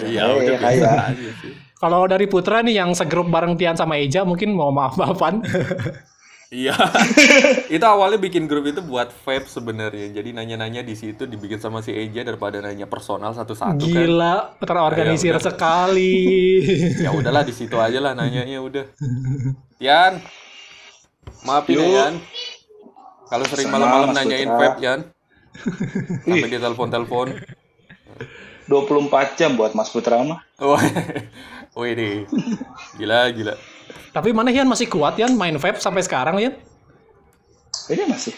Iya, 0.00 0.22
Eh, 0.24 0.32
udah 0.34 0.56
kayak. 0.56 0.80
biasa 0.80 1.04
aja 1.06 1.28
sih. 1.36 1.52
kalau 1.76 2.08
dari 2.08 2.24
Putra 2.24 2.58
nih 2.60 2.74
yang 2.76 2.90
segrup 2.92 3.28
bareng 3.28 3.54
Tian 3.54 3.76
sama 3.76 3.96
Eja 3.96 4.24
mungkin 4.24 4.50
mau 4.50 4.70
maaf-maafan 4.70 5.44
Iya. 6.48 6.72
itu 7.76 7.84
awalnya 7.84 8.16
bikin 8.16 8.48
grup 8.48 8.64
itu 8.64 8.80
buat 8.80 9.12
vape 9.12 9.44
sebenarnya. 9.44 10.16
Jadi 10.16 10.32
nanya-nanya 10.32 10.80
di 10.80 10.96
situ 10.96 11.28
dibikin 11.28 11.60
sama 11.60 11.84
si 11.84 11.92
Eja 11.92 12.24
daripada 12.24 12.64
nanya 12.64 12.88
personal 12.88 13.36
satu-satu 13.36 13.84
kan. 13.84 13.92
Gila, 13.92 14.56
terorganisir 14.56 15.36
Ya 15.36 15.44
sekali. 15.44 16.16
Ya 17.04 17.12
udahlah 17.12 17.44
di 17.44 17.52
situ 17.52 17.76
aja 17.76 18.00
lah 18.00 18.16
nanyanya 18.16 18.64
udah. 18.64 18.84
Tian. 19.76 20.24
Maafin 21.44 21.76
ya, 21.76 21.84
Yuk. 21.84 21.92
Yan. 21.92 22.14
Kalau 23.28 23.44
sering 23.44 23.68
malam-malam 23.68 24.16
nanyain 24.16 24.48
vape, 24.48 24.80
Yan. 24.80 25.00
Sampai 26.24 26.48
dia 26.48 26.60
telepon-telepon. 26.64 27.36
24 28.68 29.36
jam 29.36 29.52
buat 29.56 29.76
Mas 29.76 29.92
Putra 29.92 30.24
mah. 30.24 30.40
Wah. 30.60 30.80
Wih. 31.76 32.24
Gila, 32.96 33.28
gila. 33.36 33.54
Tapi 34.10 34.30
mana 34.30 34.48
Yan 34.48 34.64
masih 34.64 34.86
kuat 34.86 35.16
Yan 35.16 35.32
main 35.32 35.54
vape 35.54 35.78
sampai 35.78 36.00
sekarang 36.00 36.36
Yan? 36.38 36.54
Ini 37.88 38.04
masih. 38.04 38.34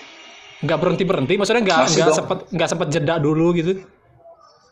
Nggak 0.60 0.78
berhenti 0.78 1.04
berhenti, 1.04 1.34
maksudnya 1.34 1.62
nggak 1.62 1.78
Masih 1.82 1.94
nggak 1.96 2.06
dong. 2.06 2.18
sempet 2.20 2.38
nggak 2.52 2.68
sempet 2.68 2.88
jeda 2.88 3.14
dulu 3.16 3.46
gitu. 3.52 3.72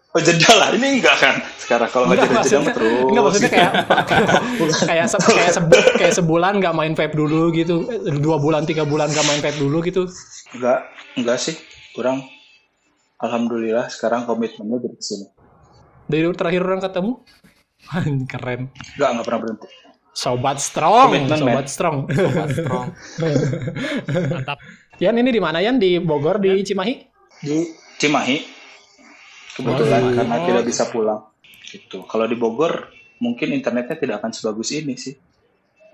Oh 0.08 0.20
jeda 0.20 0.52
lah, 0.56 0.68
ini 0.72 1.00
enggak 1.00 1.16
kan? 1.16 1.34
Sekarang 1.56 1.88
kalau 1.88 2.08
nggak 2.08 2.28
maksudnya, 2.28 2.60
mah 2.60 2.72
terus. 2.72 2.92
nggak, 3.04 3.24
maksudnya 3.24 3.50
kayak 3.50 3.72
kayak 4.88 5.06
se- 5.06 5.20
kayak, 5.20 5.52
sebu- 5.52 5.88
kayak 5.96 6.14
sebulan 6.14 6.52
nggak 6.60 6.74
main 6.74 6.92
vape 6.92 7.12
dulu 7.12 7.52
gitu, 7.52 7.84
dua 8.16 8.36
bulan 8.36 8.64
tiga 8.64 8.84
bulan 8.84 9.08
nggak 9.08 9.26
main 9.26 9.40
vape 9.40 9.56
dulu 9.56 9.84
gitu. 9.84 10.08
Enggak, 10.52 10.88
enggak 11.12 11.36
sih. 11.38 11.56
Kurang. 11.92 12.24
Alhamdulillah 13.18 13.90
sekarang 13.90 14.24
komitmennya 14.24 14.78
jadi 14.78 14.96
ke 14.96 15.04
sini. 15.04 15.26
Dari 16.06 16.24
terakhir 16.32 16.62
orang 16.62 16.80
ketemu, 16.80 17.12
keren. 18.32 18.60
Enggak, 18.96 19.08
enggak 19.12 19.26
pernah 19.28 19.40
berhenti. 19.40 19.66
Sobat 20.14 20.58
strong, 20.58 21.14
Komitmen, 21.14 21.38
sobat 21.38 21.66
strong. 21.70 21.96
Sobat 22.16 22.50
strong. 22.50 22.86
Mantap. 24.34 24.58
Yan 24.98 25.14
ini 25.14 25.30
di 25.30 25.38
mana 25.38 25.62
Yan 25.62 25.78
di 25.78 26.02
Bogor 26.02 26.42
di 26.42 26.58
Cimahi? 26.66 26.94
Di 27.38 27.70
Cimahi. 28.02 28.36
Kebetulan 29.54 30.02
karena 30.14 30.36
tidak 30.42 30.64
bisa 30.66 30.90
pulang. 30.90 31.22
Gitu. 31.62 32.02
Kalau 32.06 32.26
di 32.26 32.34
Bogor 32.34 32.90
mungkin 33.22 33.54
internetnya 33.54 33.94
tidak 33.94 34.22
akan 34.22 34.34
sebagus 34.34 34.74
ini 34.74 34.98
sih. 34.98 35.14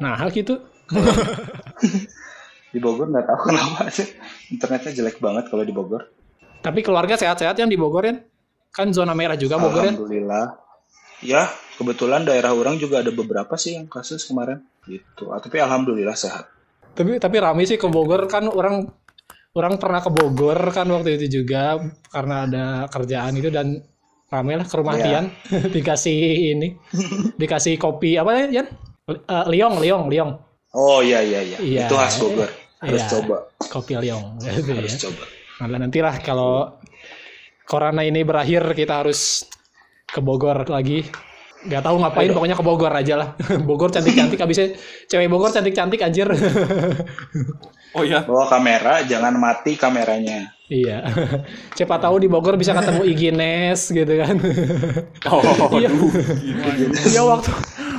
Nah 0.01 0.21
gitu. 0.33 0.61
Di 2.75 2.83
Bogor 2.83 3.07
nggak 3.07 3.27
tahu 3.31 3.55
kenapa 3.55 3.87
sih. 3.87 4.11
Internetnya 4.51 4.91
jelek 4.91 5.23
banget 5.23 5.47
kalau 5.47 5.63
di 5.63 5.71
Bogor. 5.71 6.11
Tapi 6.59 6.83
keluarga 6.83 7.15
sehat-sehat 7.15 7.55
yang 7.55 7.71
di 7.71 7.79
Bogor 7.79 8.03
Yan? 8.03 8.19
Kan 8.75 8.91
zona 8.91 9.15
merah 9.15 9.39
juga 9.39 9.63
Bogor 9.63 9.87
Yan? 9.87 9.95
Alhamdulillah. 9.95 10.59
Ya, 11.23 11.47
kebetulan 11.75 12.23
daerah 12.23 12.51
orang 12.51 12.77
juga 12.77 13.01
ada 13.01 13.11
beberapa 13.11 13.55
sih 13.55 13.75
yang 13.75 13.87
kasus 13.87 14.23
kemarin. 14.23 14.63
Gitu. 14.85 15.29
Ah, 15.29 15.39
Tapi 15.39 15.57
alhamdulillah 15.59 16.15
sehat. 16.15 16.47
Tapi 16.95 17.19
tapi 17.19 17.37
rame 17.39 17.65
sih 17.65 17.75
ke 17.75 17.87
Bogor 17.87 18.27
kan 18.27 18.47
orang 18.47 18.87
orang 19.53 19.75
pernah 19.79 19.99
ke 19.99 20.11
Bogor 20.11 20.71
kan 20.71 20.87
waktu 20.89 21.17
itu 21.17 21.43
juga 21.43 21.79
karena 22.09 22.47
ada 22.47 22.65
kerjaan 22.87 23.35
itu 23.35 23.51
dan 23.51 23.83
rame 24.27 24.55
lah 24.55 24.63
ke 24.63 24.75
rumah 24.75 24.95
Iya. 24.95 25.03
Tian 25.03 25.25
dikasih 25.75 26.19
ini 26.53 26.69
dikasih 27.35 27.75
kopi 27.77 28.15
apa 28.15 28.47
ya 28.47 28.63
Yan? 28.63 28.67
Eh, 29.07 29.45
liong 29.51 29.79
liong 29.79 30.05
liong 30.07 30.33
Oh 30.71 30.99
iya 31.01 31.23
iya 31.23 31.41
iya. 31.43 31.59
Iya. 31.59 31.85
Itu 31.87 31.95
khas 31.95 32.15
Bogor. 32.19 32.51
Harus 32.79 33.01
Iya. 33.01 33.11
coba. 33.11 33.37
kopi 33.65 33.93
liong 33.99 34.25
gitu 34.43 34.71
ya. 34.71 34.79
Harus 34.79 34.95
coba. 35.01 35.23
Nah, 35.55 35.79
nanti 35.79 35.99
lah 35.99 36.15
kalau 36.19 36.79
corona 37.63 38.03
ini 38.03 38.23
berakhir 38.23 38.63
kita 38.71 39.03
harus 39.03 39.47
ke 40.05 40.19
Bogor 40.19 40.63
lagi 40.67 41.07
nggak 41.65 41.81
tahu 41.81 41.97
ngapain 41.97 42.31
pokoknya 42.31 42.55
ke 42.55 42.63
Bogor 42.63 42.93
aja 42.93 43.15
lah 43.15 43.29
Bogor 43.69 43.89
cantik-cantik 43.89 44.37
abisnya 44.37 44.77
cewek 45.07 45.27
Bogor 45.27 45.49
cantik-cantik 45.49 46.01
anjir 46.01 46.29
Oh 47.95 48.03
ya. 48.03 48.27
Bawa 48.27 48.51
kamera, 48.51 49.07
jangan 49.07 49.31
mati 49.35 49.75
kameranya. 49.75 50.51
iya 50.65 51.05
siapa 51.77 51.95
tahu 51.97 52.19
di 52.19 52.27
Bogor 52.27 52.57
bisa 52.57 52.73
ketemu 52.73 53.05
Igines 53.05 53.81
gitu 53.87 54.13
kan 54.17 54.35
Oh, 55.29 55.45
Iya. 55.79 55.93
aduh. 55.93 56.11
Iya 57.05 57.23
waktu 57.23 57.51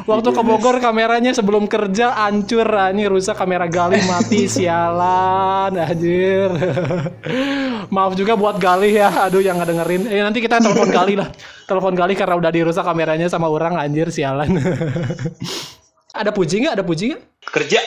waktu 0.05 0.29
ke 0.31 0.41
Bogor 0.45 0.77
kameranya 0.77 1.33
sebelum 1.33 1.65
kerja 1.65 2.13
hancur 2.13 2.65
ini 2.93 3.09
rusak 3.09 3.37
kamera 3.37 3.65
Galih 3.65 4.01
mati 4.09 4.45
sialan 4.45 5.73
anjir. 5.73 6.49
Maaf 7.89 8.13
juga 8.13 8.37
buat 8.37 8.61
Galih 8.61 8.93
ya. 8.93 9.09
Aduh 9.29 9.41
yang 9.41 9.57
ngedengerin. 9.57 10.09
Eh 10.09 10.21
nanti 10.21 10.41
kita 10.41 10.61
telepon 10.61 10.89
Galih 10.93 11.21
lah. 11.21 11.29
Telepon 11.65 11.93
Galih 11.97 12.15
karena 12.15 12.35
udah 12.37 12.51
dirusak 12.53 12.85
kameranya 12.85 13.27
sama 13.27 13.49
orang 13.49 13.77
anjir 13.77 14.09
sialan. 14.13 14.55
Ada 16.15 16.31
puji 16.31 16.63
nggak? 16.63 16.73
Ada 16.79 16.85
puji 16.87 17.03
nggak? 17.11 17.21
Kerja. 17.51 17.79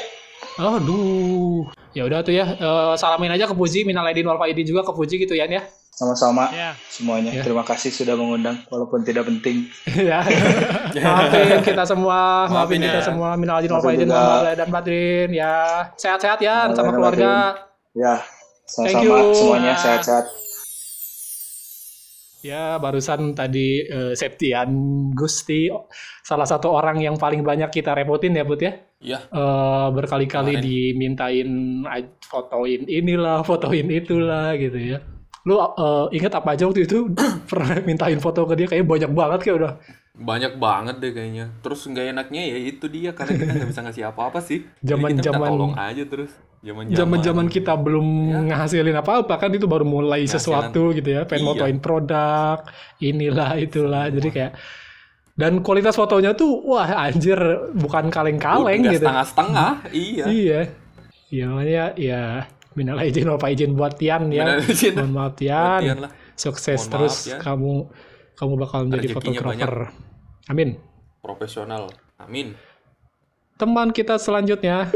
Aduh. 0.58 1.70
Ya 1.94 2.04
udah 2.04 2.20
tuh 2.20 2.34
ya. 2.34 2.44
Eh, 2.44 2.94
salamin 2.98 3.32
aja 3.32 3.48
ke 3.48 3.54
Puji, 3.54 3.86
minal 3.86 4.04
aidin 4.04 4.26
wal 4.26 4.36
faidin 4.36 4.66
juga 4.66 4.84
ke 4.84 4.92
Puji 4.92 5.22
gitu 5.22 5.32
Yan 5.38 5.48
ya. 5.48 5.62
Sama-sama 5.98 6.46
Ya. 6.54 6.78
semuanya. 6.86 7.34
Ya. 7.34 7.42
Terima 7.42 7.66
kasih 7.66 7.90
sudah 7.90 8.14
mengundang 8.14 8.62
walaupun 8.70 9.02
tidak 9.02 9.26
penting. 9.26 9.66
ya. 9.90 10.22
Maafin 10.94 11.58
kita 11.66 11.82
semua, 11.82 12.46
maafin 12.46 12.54
Maafin 12.54 12.80
kita 12.86 13.00
ya. 13.02 13.06
semua, 13.10 13.28
minal 13.34 13.58
aidin 13.58 13.74
wal 13.74 13.82
lahir 13.82 14.54
dan 14.54 14.68
batin 14.70 15.28
ya. 15.34 15.90
Sehat-sehat 15.98 16.38
ya 16.38 16.70
sama 16.70 16.94
keluarga. 16.94 17.58
Ya, 17.98 18.22
sama-sama 18.62 19.34
semuanya 19.34 19.74
sehat-sehat. 19.74 20.26
Ya, 22.38 22.78
barusan 22.78 23.34
tadi 23.34 23.82
eh, 23.82 24.14
Septian 24.14 24.70
Gusti 25.10 25.66
salah 26.22 26.46
satu 26.46 26.70
orang 26.70 27.02
yang 27.02 27.18
paling 27.18 27.42
banyak 27.42 27.66
kita 27.74 27.98
repotin 27.98 28.38
ya, 28.38 28.46
Put 28.46 28.62
ya. 28.62 28.72
Iya. 29.02 29.18
Eh, 29.26 29.86
berkali-kali 29.90 30.62
dimintain 30.62 31.82
fotoin 32.22 32.86
inilah, 32.86 33.42
fotoin 33.42 33.90
itulah 33.90 34.54
gitu 34.54 34.78
ya. 34.94 35.17
Lu 35.48 35.56
eh, 35.56 36.06
inget 36.12 36.28
apa 36.30 36.52
aja 36.52 36.68
waktu 36.68 36.84
itu 36.84 37.08
pernah 37.48 37.80
mintain 37.80 38.20
foto 38.20 38.44
ke 38.44 38.52
dia 38.54 38.68
kayak 38.68 38.84
banyak 38.84 39.10
banget 39.10 39.40
kayak 39.42 39.56
udah 39.56 39.72
Banyak 40.12 40.58
banget 40.58 40.98
deh 40.98 41.14
kayaknya. 41.14 41.46
Terus 41.62 41.86
nggak 41.86 42.10
enaknya 42.10 42.42
ya 42.44 42.58
itu 42.68 42.84
dia 42.86 43.14
karena 43.14 43.38
kita 43.38 43.52
nggak 43.54 43.70
bisa 43.70 43.80
ngasih 43.80 44.04
apa-apa 44.04 44.42
sih. 44.42 44.66
Minta 44.82 44.98
Zaman-zaman- 45.24 45.48
tolong 45.48 45.74
aja 45.74 46.02
terus. 46.04 46.34
Zaman 46.58 46.90
zaman-zaman 46.90 47.46
kita 47.46 47.78
belum 47.78 48.06
ngasilin 48.50 48.98
apa-apa 48.98 49.30
kan 49.38 49.54
itu 49.54 49.64
baru 49.64 49.86
mulai 49.86 50.26
Ngasilan. 50.26 50.34
sesuatu 50.34 50.90
gitu 50.90 51.06
ya 51.08 51.22
pengen 51.22 51.46
Iya. 51.46 51.48
motoin 51.54 51.78
produk 51.78 52.58
inilah 52.98 53.54
itulah 53.56 54.10
jadi 54.10 54.28
kayak 54.28 54.52
dan 55.38 55.62
kualitas 55.62 55.94
fotonya 55.94 56.34
tuh 56.34 56.50
wah 56.66 56.82
anjir 56.98 57.38
bukan 57.78 58.10
kaleng-kaleng 58.10 58.90
gitu 58.90 59.06
setengah-setengah. 59.06 59.70
Iya. 59.94 60.24
iya 60.26 60.60
iya 61.30 61.44
makanya 61.46 61.84
ya 61.94 62.22
minal 62.78 62.96
aidin 63.02 63.26
wal 63.26 63.42
faizin 63.42 63.74
buat 63.74 63.98
Tian 63.98 64.30
ya 64.30 64.62
mohon 64.94 65.10
maaf 65.10 65.34
Tian 65.34 65.82
Tian 65.82 65.98
lah. 66.06 66.10
sukses 66.38 66.78
Mohon 66.86 66.92
terus 66.94 67.14
maaf, 67.26 67.42
kamu 67.42 67.72
kamu 68.38 68.52
bakal 68.54 68.78
menjadi 68.86 69.06
Rezekinya 69.10 69.40
fotografer 69.42 69.74
amin 70.46 70.70
Profesional. 71.18 71.90
Amin. 72.22 72.54
teman 73.58 73.90
kita 73.90 74.16
selanjutnya 74.16 74.86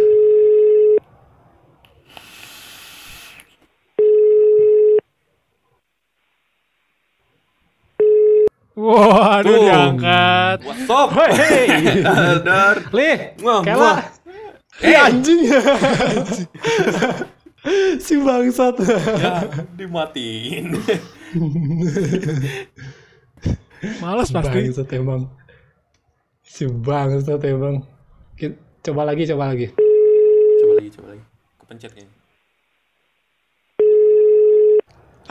Wah, 8.73 9.45
aduh 9.45 9.53
Boom. 9.53 9.67
diangkat. 9.69 10.59
What's 10.65 10.89
up? 10.89 11.13
Hey. 11.13 11.69
Dar. 12.47 12.77
Lih, 12.89 13.37
Kela. 13.37 13.93
Eh, 14.81 14.97
anjing. 14.97 15.45
si 18.05 18.19
bangsat. 18.19 18.77
Ya, 19.23 19.47
dimatiin. 19.79 20.75
Males 24.03 24.31
pasti. 24.31 24.59
Bangsat 24.59 24.91
emang. 24.95 25.31
Si 26.43 26.67
bangsat 26.67 27.43
emang. 27.47 27.87
Coba 28.83 29.07
lagi, 29.07 29.23
coba 29.31 29.55
lagi. 29.55 29.71
coba 30.59 30.73
lagi, 30.79 30.91
coba 30.91 31.07
lagi. 31.15 31.23
Kepencet 31.63 31.93
kayaknya. 31.95 32.19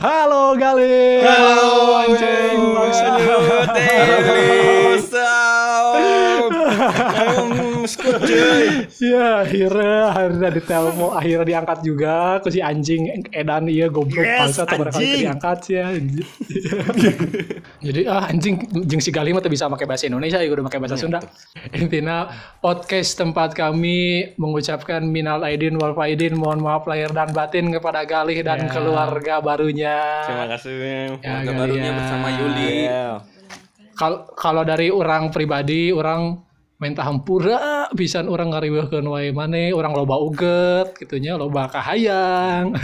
Halo 0.00 0.56
Galih. 0.56 1.20
Halo 1.22 2.00
anjing 2.00 2.58
bangsat. 7.82 8.22
Ya 9.02 9.42
akhirnya 9.42 9.94
akhirnya 10.14 10.48
ditelepon 10.54 11.10
akhirnya 11.12 11.46
diangkat 11.46 11.78
juga 11.82 12.38
ke 12.38 12.48
si 12.48 12.62
anjing 12.62 13.10
Edan 13.34 13.66
iya 13.66 13.90
goblok 13.90 14.22
bangsat 14.22 14.66
berapa 14.70 14.94
kali 14.94 15.26
diangkat 15.26 15.58
sih 15.66 15.74
ya. 15.76 15.86
Jadi 17.86 18.00
ah 18.06 18.30
anjing 18.30 18.62
jeng 18.86 19.02
si 19.02 19.10
Galih 19.10 19.34
mah 19.34 19.42
bisa 19.42 19.66
pakai 19.66 19.86
bahasa 19.86 20.06
Indonesia 20.06 20.38
ya 20.38 20.48
udah 20.48 20.64
pakai 20.70 20.78
bahasa 20.78 20.96
Sunda. 20.96 21.18
Intinya 21.74 22.30
podcast 22.62 23.18
tempat 23.18 23.52
kami 23.52 24.32
mengucapkan 24.38 25.02
minal 25.02 25.42
aidin 25.42 25.74
wal 25.76 25.92
faidin 25.92 26.38
mohon 26.38 26.62
maaf 26.62 26.86
lahir 26.86 27.10
dan 27.10 27.34
batin 27.34 27.74
kepada 27.74 28.06
Galih 28.06 28.38
dan 28.40 28.70
keluarga 28.70 29.42
barunya. 29.42 29.98
Terima 30.26 30.46
kasih. 30.54 30.72
Ya, 30.72 31.02
Keluarga 31.18 31.42
Galih 31.42 31.58
barunya 31.58 31.90
ya. 31.90 31.96
bersama 31.98 32.28
Yuli. 32.30 32.74
Kal- 33.92 34.24
kalau 34.34 34.62
dari 34.64 34.88
orang 34.88 35.28
pribadi 35.28 35.92
orang 35.92 36.40
minta 36.82 37.06
hampura 37.06 37.86
pisan 37.94 38.26
orang 38.26 38.50
ngariweuhkeun 38.50 39.06
wae 39.06 39.30
maneh 39.30 39.70
orang 39.70 39.94
loba 39.94 40.18
uget 40.18 40.98
gitunya 40.98 41.38
loba 41.38 41.70
kahayang 41.70 42.74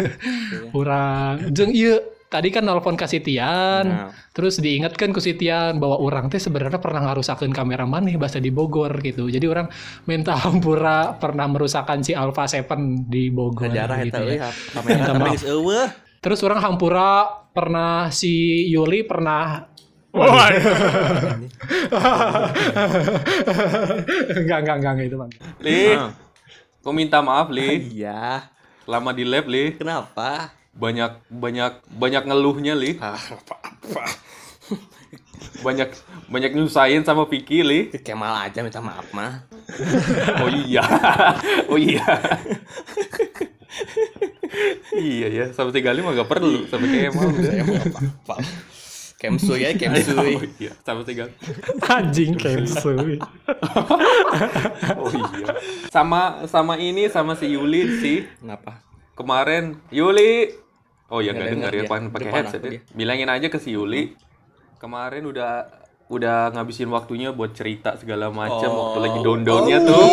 orang 0.70 1.50
jeung 1.50 1.74
ieu 1.74 1.98
tadi 2.28 2.52
kan 2.52 2.60
nelpon 2.60 2.92
ka 2.94 3.08
si 3.08 3.18
Tian 3.18 3.88
Nah. 3.88 4.12
terus 4.36 4.60
diingatkan 4.60 5.10
ku 5.10 5.18
si 5.18 5.32
Tian 5.34 5.80
bahwa 5.80 5.96
orang 5.96 6.28
teh 6.28 6.36
sebenarnya 6.36 6.76
pernah 6.76 7.00
ngarusakeun 7.08 7.50
kamera 7.50 7.88
maneh 7.88 8.14
bahasa 8.14 8.36
di 8.36 8.52
Bogor 8.52 9.00
gitu 9.00 9.26
jadi 9.26 9.48
orang 9.48 9.66
minta 10.04 10.36
hampura 10.36 11.16
pernah 11.16 11.48
merusakkan 11.48 12.04
si 12.04 12.12
Alpha 12.12 12.44
7 12.44 13.08
di 13.08 13.32
Bogor 13.32 13.72
Sejarah 13.72 13.98
gitu 14.04 14.22
ya. 14.28 14.52
kamera 14.76 14.94
Minta 14.94 15.12
maaf. 15.16 15.40
terus 16.20 16.38
orang 16.44 16.60
hampura 16.60 17.26
pernah 17.50 18.12
si 18.12 18.68
Yuli 18.68 19.08
pernah 19.08 19.64
Wah, 20.08 20.48
enggak 24.38 24.58
enggak 24.64 24.76
enggak 24.80 24.92
enggak 24.96 25.06
itu 25.06 25.16
bang 25.16 25.30
Li, 25.60 25.82
Ah. 25.94 26.12
kau 26.80 26.92
minta 26.92 27.20
maaf, 27.20 27.52
Li. 27.52 27.92
Iya. 27.92 28.48
Lama 28.88 29.12
di 29.12 29.24
lab, 29.28 29.44
Li. 29.46 29.76
Kenapa? 29.76 30.56
Banyak 30.72 31.28
banyak 31.28 31.72
banyak 31.92 32.22
ngeluhnya, 32.24 32.72
Li. 32.72 32.96
Ah, 32.98 33.18
apa-apa. 33.18 34.04
Banyak 35.58 35.90
banyak 36.30 36.52
nyusahin 36.54 37.02
sama 37.02 37.28
Vicky, 37.28 37.60
Li. 37.60 37.92
Kemal 38.00 38.48
aja 38.48 38.64
minta 38.64 38.80
maaf 38.80 39.12
mah. 39.12 39.44
Oh 40.40 40.48
iya. 40.48 40.84
Oh 41.68 41.76
iya. 41.76 42.00
iya 44.96 45.28
ya, 45.28 45.44
sampai 45.52 45.76
tiga 45.76 45.92
kali 45.92 46.00
mah 46.00 46.16
gak 46.16 46.30
perlu 46.32 46.64
sampai 46.64 46.88
kayak 46.88 47.12
mau. 47.12 47.28
Saya 47.36 47.62
mau 47.62 47.76
apa-apa. 47.76 48.34
Kemsuy 49.18 49.66
ya, 49.66 49.74
kemsuy. 49.74 50.38
Oh 50.38 50.42
iya, 50.62 50.72
sampai 50.86 51.02
tiga. 51.10 51.26
anjing 51.90 52.38
kemsuy 52.38 53.18
Oh 55.02 55.10
iya. 55.10 55.46
Sama 55.90 56.46
sama 56.46 56.78
ini 56.78 57.10
sama 57.10 57.34
si 57.34 57.50
Yuli 57.50 57.98
sih. 57.98 58.18
Kenapa? 58.38 58.78
Kemarin 59.18 59.82
Yuli. 59.90 60.54
Oh 61.10 61.18
ya 61.18 61.34
Nggak 61.34 61.50
dengar 61.50 61.72
ya 61.74 61.82
pan 61.90 62.14
pakai 62.14 62.30
headset. 62.30 62.62
ya. 62.62 62.70
dia. 62.78 62.80
Bilangin 62.94 63.26
aja 63.26 63.50
ke 63.50 63.58
si 63.58 63.74
Yuli. 63.74 64.14
Kemarin 64.78 65.26
udah 65.26 65.66
udah 66.08 66.48
ngabisin 66.50 66.88
waktunya 66.88 67.28
buat 67.30 67.52
cerita 67.52 67.92
segala 67.94 68.32
macam 68.32 68.72
waktu 68.72 68.98
lagi 68.98 69.18
down-downnya 69.20 69.78
tuh. 69.84 70.08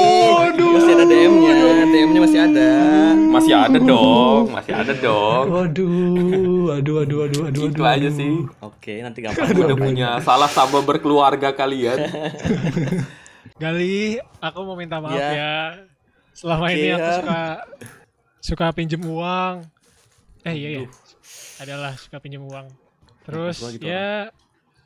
Masih 0.76 0.92
ada 0.92 1.06
DM-nya, 1.06 1.54
DM-nya 1.88 2.20
masih 2.22 2.40
ada. 2.44 2.70
Masih 3.16 3.54
ada 3.56 3.80
dong, 3.80 4.44
masih 4.52 4.74
ada 4.76 4.94
dong. 4.94 5.44
waduh 5.48 6.76
aduh 6.76 6.96
aduh 7.02 7.20
aduh 7.24 7.44
aduh 7.48 7.64
Itu 7.66 7.80
aduh 7.80 7.86
aja 7.88 8.10
sih. 8.12 8.44
Oke, 8.60 9.00
nanti 9.00 9.24
gampang. 9.24 9.56
Udah 9.56 9.78
punya 9.78 10.10
salah 10.20 10.52
sama 10.52 10.84
berkeluarga 10.84 11.56
kalian. 11.56 11.98
Gali, 13.56 14.20
aku 14.44 14.60
mau 14.68 14.76
minta 14.76 15.00
maaf 15.00 15.16
Ya. 15.16 15.32
ya. 15.32 15.56
Selama 16.36 16.66
ini 16.76 16.92
aku 16.92 17.00
Iya. 17.00 17.16
suka 17.16 17.40
suka 18.44 18.66
pinjem 18.76 19.00
uang. 19.00 19.64
Eh 20.44 20.54
iya 20.54 20.70
ya. 20.76 20.82
Adalah 21.58 21.96
suka 21.96 22.20
pinjem 22.20 22.44
uang. 22.44 22.68
Terus 23.24 23.56
gua 23.58 23.70
gitu 23.72 23.88
ya 23.88 24.28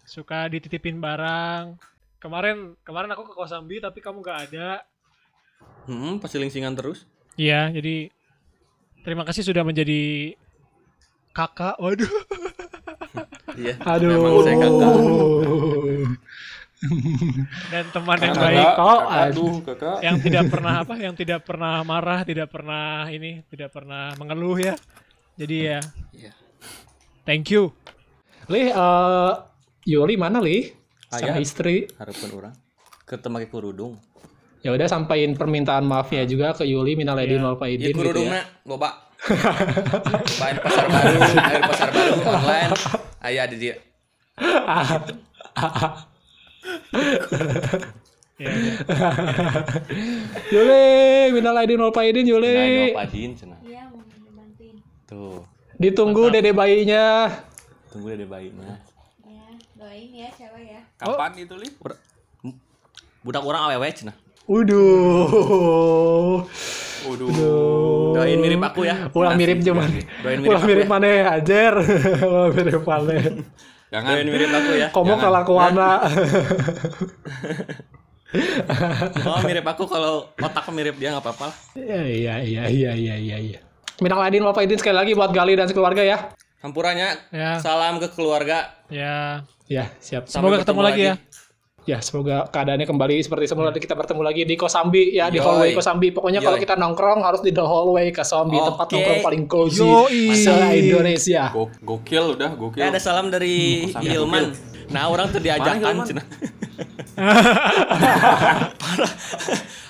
suka 0.10 0.50
dititipin 0.50 0.98
barang. 0.98 1.78
Kemarin 2.17 2.74
kemarin 2.82 3.13
aku 3.13 3.30
ke 3.30 3.34
Kosambi 3.34 3.78
tapi 3.78 4.02
kamu 4.02 4.19
gak 4.19 4.50
ada. 4.50 4.82
Hmm, 5.86 6.17
pasti 6.17 6.36
lingsingan 6.36 6.74
terus. 6.74 7.06
Iya, 7.38 7.69
jadi 7.69 8.10
terima 9.06 9.24
kasih 9.24 9.45
sudah 9.45 9.62
menjadi 9.62 10.34
kakak. 11.32 11.78
Waduh. 11.78 12.10
Iya. 13.60 13.76
aduh 13.84 14.08
Memang 14.08 14.39
saya 14.39 14.56
kakak. 14.56 14.93
dan 17.67 17.86
teman 17.91 18.17
yang 18.24 18.32
Kakak, 18.32 18.45
baik 18.48 18.63
kok, 18.63 18.80
kakak, 18.80 19.19
aduh, 19.19 19.56
kakak. 19.67 19.98
yang 20.00 20.15
tidak 20.24 20.43
pernah 20.54 20.74
apa 20.80 20.93
yang 20.95 21.12
tidak 21.12 21.39
pernah 21.43 21.74
marah 21.84 22.19
tidak 22.24 22.48
pernah 22.48 23.04
ini 23.12 23.43
tidak 23.52 23.76
pernah 23.76 24.15
mengeluh 24.15 24.56
ya 24.56 24.80
jadi 25.36 25.58
ya 25.60 25.80
Iya. 26.15 26.32
thank 27.28 27.52
you 27.52 27.76
Lih, 28.48 28.72
eh 28.72 29.32
Yuli 29.89 30.13
mana 30.15 30.38
Lih? 30.38 30.69
Sama 31.10 31.34
Aya. 31.34 31.41
istri. 31.41 31.89
Harapan 31.97 32.30
orang. 32.38 32.54
Ketemu 33.04 33.36
pakai 33.36 33.49
kerudung. 33.49 33.93
Ya 34.62 34.69
udah 34.69 34.86
sampaikan 34.86 35.34
permintaan 35.34 35.82
maafnya 35.82 36.21
juga 36.23 36.54
ke 36.54 36.62
Yuli 36.63 36.93
minal 36.93 37.17
aidin 37.17 37.41
wal 37.41 37.56
Iya 37.56 37.58
faidin 37.58 37.89
gitu 37.89 38.06
kerudungnya 38.06 38.45
ya. 38.45 38.67
loba. 38.69 38.89
Bahan 40.39 40.56
pasar 40.62 40.86
baru, 40.88 41.19
air 41.36 41.62
pasar 41.65 41.89
baru 41.89 42.13
online. 42.21 42.71
Aya 43.19 43.43
di 43.47 43.58
dia. 43.58 43.75
ya, 48.39 48.47
ya. 48.47 48.73
Yuli, 50.49 50.86
minal 51.34 51.56
aidin 51.58 51.80
wal 51.80 51.91
faidin 51.91 52.23
Yuli. 52.23 52.54
ini 52.54 52.93
padin 52.93 53.32
cenah. 53.34 53.60
Iya, 53.63 53.89
mau 53.89 54.04
dibantuin. 54.06 54.75
Tuh, 55.04 55.43
Ditunggu 55.75 56.30
dede 56.30 56.52
bayinya. 56.52 57.32
tunggu 57.89 58.13
deh 58.13 58.28
bayinya. 58.28 58.78
Ya, 59.99 60.07
doain 60.07 60.15
ya 60.15 60.29
cewek 60.31 60.63
ya. 60.71 60.81
Kapan 60.95 61.31
itu, 61.35 61.55
Li? 61.59 61.67
Budak 63.19 63.43
orang 63.43 63.67
awewe 63.67 63.91
cenah. 63.91 64.15
Uduh. 64.47 65.27
Waduh. 67.03 68.15
Doain 68.15 68.39
mirip 68.39 68.63
aku 68.63 68.88
ya. 68.88 69.12
Ulah 69.12 69.35
mirip 69.35 69.59
cuman. 69.59 69.91
Doain 70.23 70.39
mirip 70.39 70.63
mirip 70.63 70.88
ya. 70.88 70.91
mana 70.91 71.07
ya, 71.07 71.23
Ajer. 71.35 71.73
Ulah 72.23 72.49
mirip 72.55 72.83
mana. 72.88 73.12
Jangan. 73.91 74.12
Doain 74.15 74.29
mirip 74.31 74.49
aku 74.55 74.71
ya. 74.79 74.88
Komo 74.95 75.19
kelakuana. 75.19 75.99
Oh 79.25 79.41
mirip 79.43 79.65
aku 79.67 79.83
kalau 79.89 80.29
otak 80.38 80.63
mirip 80.71 80.95
dia 80.95 81.12
nggak 81.12 81.23
apa-apa. 81.27 81.49
Iya, 81.75 82.01
iya, 82.07 82.33
iya, 82.39 82.63
iya, 82.69 82.91
iya, 82.95 83.15
iya, 83.19 83.38
iya. 83.41 83.59
Minal 83.99 84.23
aidin 84.23 84.45
wal 84.47 84.55
faidin 84.55 84.79
sekali 84.79 84.95
lagi 84.95 85.12
buat 85.12 85.35
Gali 85.35 85.59
dan 85.59 85.67
keluarga 85.75 86.05
ya. 86.05 86.31
Campurannya 86.63 87.19
Ya. 87.35 87.59
salam 87.59 87.99
ke 87.99 88.07
keluarga. 88.15 88.79
ya 88.88 89.43
Ya, 89.69 89.93
siap. 90.01 90.25
semoga 90.25 90.58
Sampai 90.58 90.65
ketemu 90.65 90.82
lagi 90.82 91.03
ya 91.05 91.15
Ya, 91.88 91.97
semoga 92.05 92.45
keadaannya 92.53 92.86
kembali 92.86 93.17
seperti 93.23 93.49
semula 93.49 93.73
kita 93.73 93.97
bertemu 93.97 94.21
lagi 94.21 94.45
di 94.45 94.53
Kosambi 94.53 95.10
ya, 95.10 95.32
di 95.34 95.41
Yoi. 95.41 95.45
hallway 95.47 95.69
Kosambi. 95.73 96.13
Pokoknya 96.13 96.38
kalau 96.38 96.62
kita 96.62 96.77
nongkrong 96.77 97.25
harus 97.25 97.41
di 97.41 97.49
the 97.49 97.65
hallway 97.65 98.13
Kosambi, 98.13 98.62
tempat 98.62 98.86
Oke. 98.86 98.93
nongkrong 98.93 99.21
paling 99.25 99.43
cozy 99.49 99.82
Yoi. 99.82 100.38
se-Indonesia. 100.38 101.49
Go- 101.49 101.73
gokil 101.82 102.38
udah, 102.38 102.53
gokil. 102.53 102.84
Ada 102.84 102.99
salam 103.01 103.34
dari 103.34 103.89
Hmm, 103.89 104.05
Hilman. 104.05 104.53
Nah 104.93 105.10
orang 105.10 105.34
tuh 105.34 105.41
diajakan 105.41 106.05
cenah. 106.05 106.25
Parah. 108.82 109.12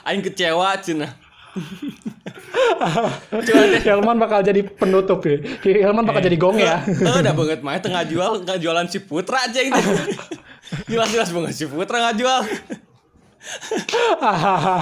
Aing 0.08 0.24
kecewa 0.24 0.80
cenah. 0.80 1.12
Hilman 3.86 4.18
bakal 4.22 4.46
jadi 4.46 4.62
penutup 4.64 5.26
ya. 5.26 5.38
Hilman 5.66 6.06
bakal 6.06 6.22
jadi 6.22 6.38
gong 6.38 6.58
ya. 6.62 6.86
Eh, 6.86 7.22
udah 7.22 7.34
banget 7.34 7.60
mah 7.66 7.82
tengah 7.82 8.04
jual 8.06 8.46
nggak 8.46 8.60
jualan 8.62 8.86
si 8.90 9.00
Putra 9.02 9.50
aja 9.50 9.62
ini. 9.62 9.76
Jelas-jelas 10.92 11.30
banget 11.34 11.54
si 11.58 11.66
Putra 11.66 11.98
nggak 12.00 12.18
jual. 12.22 12.42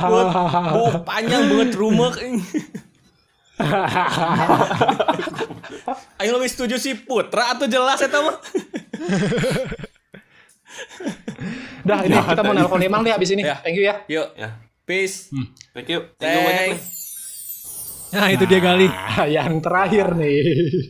Buat 0.08 0.28
bau 0.76 0.88
panjang 1.08 1.48
banget 1.48 1.72
rumah. 1.78 2.12
Aing 6.20 6.34
lebih 6.36 6.50
setuju 6.52 6.76
si 6.78 6.94
Putra 6.98 7.56
atau 7.56 7.66
jelas 7.66 7.98
ya 8.02 8.10
mah? 8.12 8.38
Dah 11.88 12.04
ini 12.04 12.20
kita 12.20 12.42
mau 12.44 12.52
nelpon 12.52 12.84
Imam 12.84 13.02
nih 13.02 13.16
abis 13.16 13.32
ini. 13.32 13.48
Ya. 13.48 13.56
Thank 13.64 13.80
you 13.80 13.88
ya. 13.88 13.96
Yuk, 14.12 14.28
Ya. 14.36 14.67
Peace. 14.88 15.28
Thank 15.76 15.92
you. 15.92 16.00
Thank 16.16 16.32
you 16.34 16.42
banyak, 16.48 16.80
nah 18.10 18.32
itu 18.32 18.48
dia 18.48 18.58
Gali 18.58 18.88
Ah, 18.88 19.28
yang 19.28 19.60
terakhir 19.60 20.16
nih. 20.16 20.40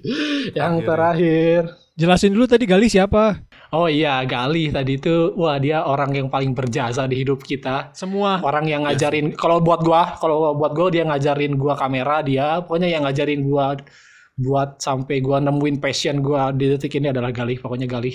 yang 0.60 0.80
terakhir. 0.80 1.66
jelasin 1.94 2.30
dulu 2.30 2.46
tadi 2.46 2.64
Gali 2.64 2.86
siapa 2.86 3.42
Oh 3.68 3.90
iya, 3.90 4.22
Gali 4.24 4.70
tadi 4.70 4.96
itu 4.96 5.34
wah 5.34 5.58
dia 5.58 5.82
orang 5.82 6.14
yang 6.14 6.28
paling 6.30 6.54
berjasa 6.54 7.04
di 7.04 7.18
hidup 7.18 7.42
kita. 7.42 7.90
semua 7.92 8.38
orang 8.40 8.64
yang 8.64 8.86
ngajarin 8.86 9.34
kalau 9.34 9.58
buat 9.58 9.82
gua 9.82 10.14
kalau 10.16 10.54
buat 10.54 10.72
gua 10.72 10.88
dia 10.88 11.04
ngajarin 11.04 11.58
gua 11.58 11.74
kamera 11.74 12.22
dia 12.22 12.62
pokoknya 12.62 12.88
yang 12.88 13.04
ngajarin 13.04 13.42
gua 13.44 13.76
buat 14.38 14.78
sampai 14.78 15.18
gua 15.20 15.42
nemuin 15.42 15.82
passion 15.82 16.22
gua 16.22 16.54
di 16.54 16.70
detik 16.70 16.94
ini 16.96 17.10
adalah 17.10 17.34
Galih 17.34 17.58
pokoknya 17.58 17.90
Galih 17.90 18.14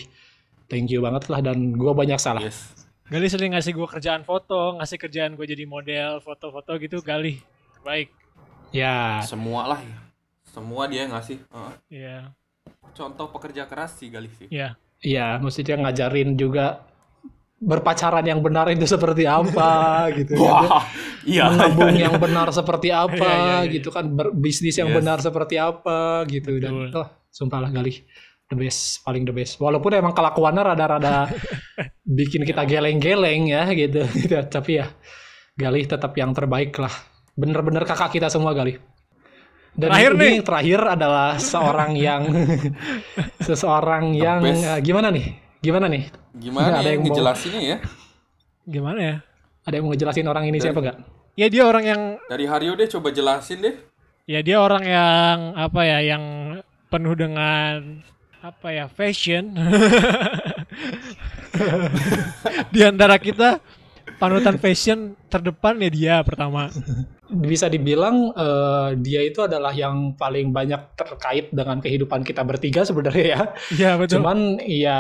thank 0.71 0.89
you 0.89 1.03
banget 1.03 1.27
lah 1.27 1.43
dan 1.43 1.75
gua 1.75 1.93
banyak 1.93 2.17
salah 2.17 2.41
Yes. 2.41 2.82
Gali 3.05 3.27
sering 3.27 3.53
ngasih 3.53 3.73
gue 3.73 3.89
kerjaan 3.89 4.23
foto 4.23 4.77
ngasih 4.77 4.99
kerjaan 4.99 5.33
gue 5.33 5.45
jadi 5.45 5.65
model 5.65 6.21
foto-foto 6.21 6.77
gitu 6.77 7.01
Gali 7.01 7.43
baik 7.81 8.09
ya 8.71 9.21
Semua 9.23 9.67
lah 9.67 9.81
ya. 9.81 9.99
Semua 10.45 10.85
dia 10.85 11.05
ngasih. 11.07 11.41
Heeh. 11.43 11.75
ya 11.91 12.19
contoh 12.93 13.29
pekerja 13.31 13.65
keras 13.65 13.97
sih 13.97 14.07
Galih 14.07 14.29
sih. 14.31 14.49
ya 14.49 14.77
ya 14.99 15.39
mesti 15.39 15.61
dia 15.61 15.75
ngajarin 15.75 16.37
juga 16.37 16.85
berpacaran 17.57 18.21
yang 18.23 18.39
benar 18.39 18.69
itu 18.69 18.85
seperti 18.85 19.25
apa 19.25 19.71
gitu 20.19 20.35
Wah, 20.37 20.83
iya. 21.23 21.47
menabung 21.49 21.89
iya, 21.91 21.97
iya. 21.97 22.05
yang 22.05 22.17
benar 22.19 22.51
seperti 22.51 22.91
apa 22.91 23.17
Iya, 23.17 23.33
iya, 23.33 23.57
iya. 23.63 23.73
gitu 23.73 23.89
kan 23.89 24.05
berbisnis 24.09 24.77
yang 24.77 24.91
Yes. 24.91 24.97
benar 24.99 25.19
seperti 25.19 25.57
apa 25.57 26.27
gitu 26.27 26.53
dan 26.59 26.91
oh, 26.91 27.09
sumpah 27.29 27.63
lah 27.63 27.71
Galih 27.71 28.03
the 28.53 28.59
best 28.59 29.01
paling 29.01 29.25
the 29.25 29.33
best 29.33 29.57
walaupun 29.57 29.91
emang 29.95 30.13
kelakuannya 30.13 30.63
rada-rada 30.63 31.27
bikin 32.19 32.45
kita 32.45 32.63
geleng-geleng 32.63 33.49
ya 33.49 33.65
gitu, 33.73 34.05
tapi 34.55 34.79
ya 34.79 34.93
Galih 35.53 35.85
tetap 35.85 36.13
yang 36.13 36.33
terbaik 36.33 36.77
lah 36.77 36.93
bener-bener 37.33 37.83
kakak 37.83 38.13
kita 38.13 38.29
semua 38.29 38.53
Galih 38.53 38.77
dan 39.73 39.89
Terakhir 39.89 40.13
ini 40.13 40.21
nih. 40.21 40.35
terakhir 40.43 40.81
adalah 40.87 41.29
seorang 41.53 41.93
yang 41.95 42.23
seseorang 43.39 44.13
yang 44.13 44.45
eh, 44.45 44.81
gimana 44.81 45.09
nih 45.09 45.27
gimana 45.59 45.87
nih 45.87 46.05
Gimana 46.33 46.81
Ada 46.81 46.83
ya 46.83 46.91
yang 46.91 47.01
mau- 47.01 47.07
ngejelasinnya 47.07 47.61
ya? 47.63 47.79
gimana 48.65 49.01
ya 49.01 49.17
ada 49.63 49.75
yang 49.75 49.85
mau 49.85 49.93
ngejelasin 49.93 50.27
orang 50.27 50.45
ini 50.47 50.59
siapa 50.59 50.81
gak? 50.81 50.97
ya 51.33 51.47
dia 51.47 51.65
orang 51.65 51.85
yang 51.85 52.01
Dari 52.27 52.45
Haryo 52.45 52.73
deh 52.75 52.89
coba 52.89 53.09
jelasin 53.11 53.59
deh. 53.61 53.75
ya 54.25 54.41
dia 54.41 54.59
orang 54.59 54.85
yang 54.85 55.39
apa 55.55 55.81
ya 55.83 55.99
yang 56.05 56.25
penuh 56.89 57.15
dengan 57.15 58.05
apa 58.43 58.75
ya 58.75 58.91
fashion 58.91 59.55
di 62.75 62.83
antara 62.83 63.15
kita 63.23 63.63
panutan 64.19 64.59
fashion 64.59 65.15
terdepan 65.31 65.79
ya 65.79 65.91
dia 65.95 66.15
pertama 66.27 66.67
bisa 67.31 67.71
dibilang 67.71 68.35
eh, 68.35 68.99
dia 68.99 69.23
itu 69.23 69.47
adalah 69.47 69.71
yang 69.71 70.19
paling 70.19 70.51
banyak 70.51 70.99
terkait 70.99 71.55
dengan 71.55 71.79
kehidupan 71.79 72.27
kita 72.27 72.43
bertiga 72.43 72.83
sebenarnya 72.83 73.25
ya. 73.25 73.41
ya 73.73 73.91
betul 73.95 74.21
Cuman 74.21 74.59
ya 74.67 74.99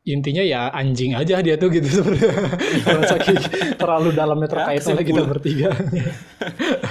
intinya 0.00 0.40
ya 0.40 0.72
anjing 0.72 1.12
aja 1.12 1.44
dia 1.44 1.60
tuh 1.60 1.68
gitu 1.68 2.00
sebenarnya. 2.00 2.32
Saking 3.12 3.36
terlalu 3.76 4.16
dalamnya 4.16 4.48
terkait 4.48 4.80
oleh 4.88 5.04
kita 5.04 5.22
bertiga. 5.28 5.68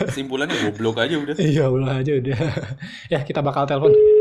Kesimpulannya 0.05 0.53
goblok 0.69 1.01
aja 1.01 1.17
udah. 1.17 1.35
Iya 1.39 1.65
ulah 1.73 2.05
aja 2.05 2.13
udah. 2.13 2.37
ya 3.09 3.25
kita 3.25 3.41
bakal 3.41 3.65
telepon. 3.65 4.18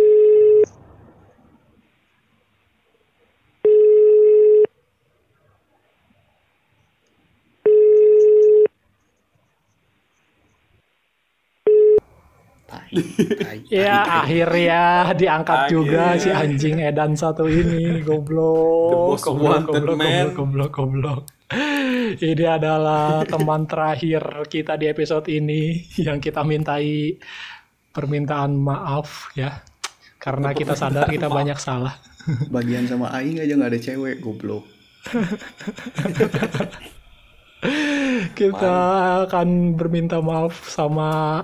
Ya 13.68 14.24
akhirnya 14.24 15.12
diangkat 15.12 15.68
juga 15.68 16.16
si 16.16 16.33
anjing 16.33 16.81
Edan 16.81 17.12
satu 17.12 17.44
ini 17.44 18.01
The 18.01 18.07
goblok 18.07 19.12
most 19.12 19.24
goblok 19.29 19.68
wanted 19.68 19.85
goblok, 19.85 19.96
man. 20.01 20.27
goblok 20.33 20.70
goblok. 20.72 21.22
Goblok 21.29 21.38
ini 22.16 22.44
adalah 22.44 23.24
teman 23.24 23.64
terakhir 23.68 24.20
kita 24.48 24.77
di 24.81 24.88
episode 24.88 25.29
ini 25.29 25.85
yang 26.01 26.20
kita 26.20 26.44
mintai 26.44 27.16
permintaan 27.92 28.56
maaf 28.56 29.33
ya. 29.37 29.60
Karena 30.19 30.52
kita 30.52 30.75
sadar 30.75 31.08
kita 31.08 31.31
banyak 31.31 31.56
salah. 31.56 31.94
Bagian 32.52 32.85
sama 32.85 33.08
Aing 33.15 33.40
aja 33.40 33.54
nggak 33.56 33.71
ada 33.73 33.81
cewek, 33.81 34.21
goblok. 34.21 34.65
kita 38.38 38.77
akan 39.27 39.75
berminta 39.75 40.21
maaf 40.21 40.69
sama 40.69 41.42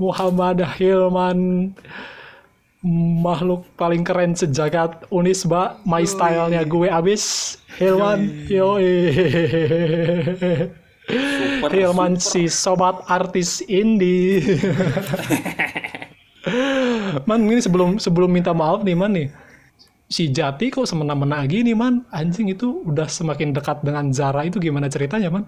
Muhammad 0.00 0.64
Hilman 0.80 1.72
makhluk 3.22 3.62
paling 3.78 4.02
keren 4.02 4.34
sejagat 4.34 5.06
Unisba 5.12 5.78
my 5.86 6.02
stylenya 6.02 6.66
gue 6.66 6.90
abis 6.90 7.54
Hilman 7.78 8.26
Super, 11.02 11.70
Hilman 11.74 12.14
super. 12.14 12.30
si 12.30 12.42
sobat 12.46 13.02
artis 13.10 13.58
indie. 13.66 14.38
Man 17.26 17.46
ini 17.46 17.58
sebelum 17.62 17.98
sebelum 17.98 18.30
minta 18.30 18.54
maaf 18.54 18.86
nih 18.86 18.94
man 18.94 19.14
nih. 19.14 19.28
Si 20.06 20.30
Jati 20.30 20.70
kok 20.70 20.86
semena-mena 20.86 21.42
gini 21.50 21.74
man? 21.74 22.06
Anjing 22.14 22.54
itu 22.54 22.86
udah 22.86 23.10
semakin 23.10 23.50
dekat 23.50 23.82
dengan 23.82 24.14
Zara 24.14 24.46
itu 24.46 24.62
gimana 24.62 24.86
ceritanya 24.86 25.30
man 25.30 25.46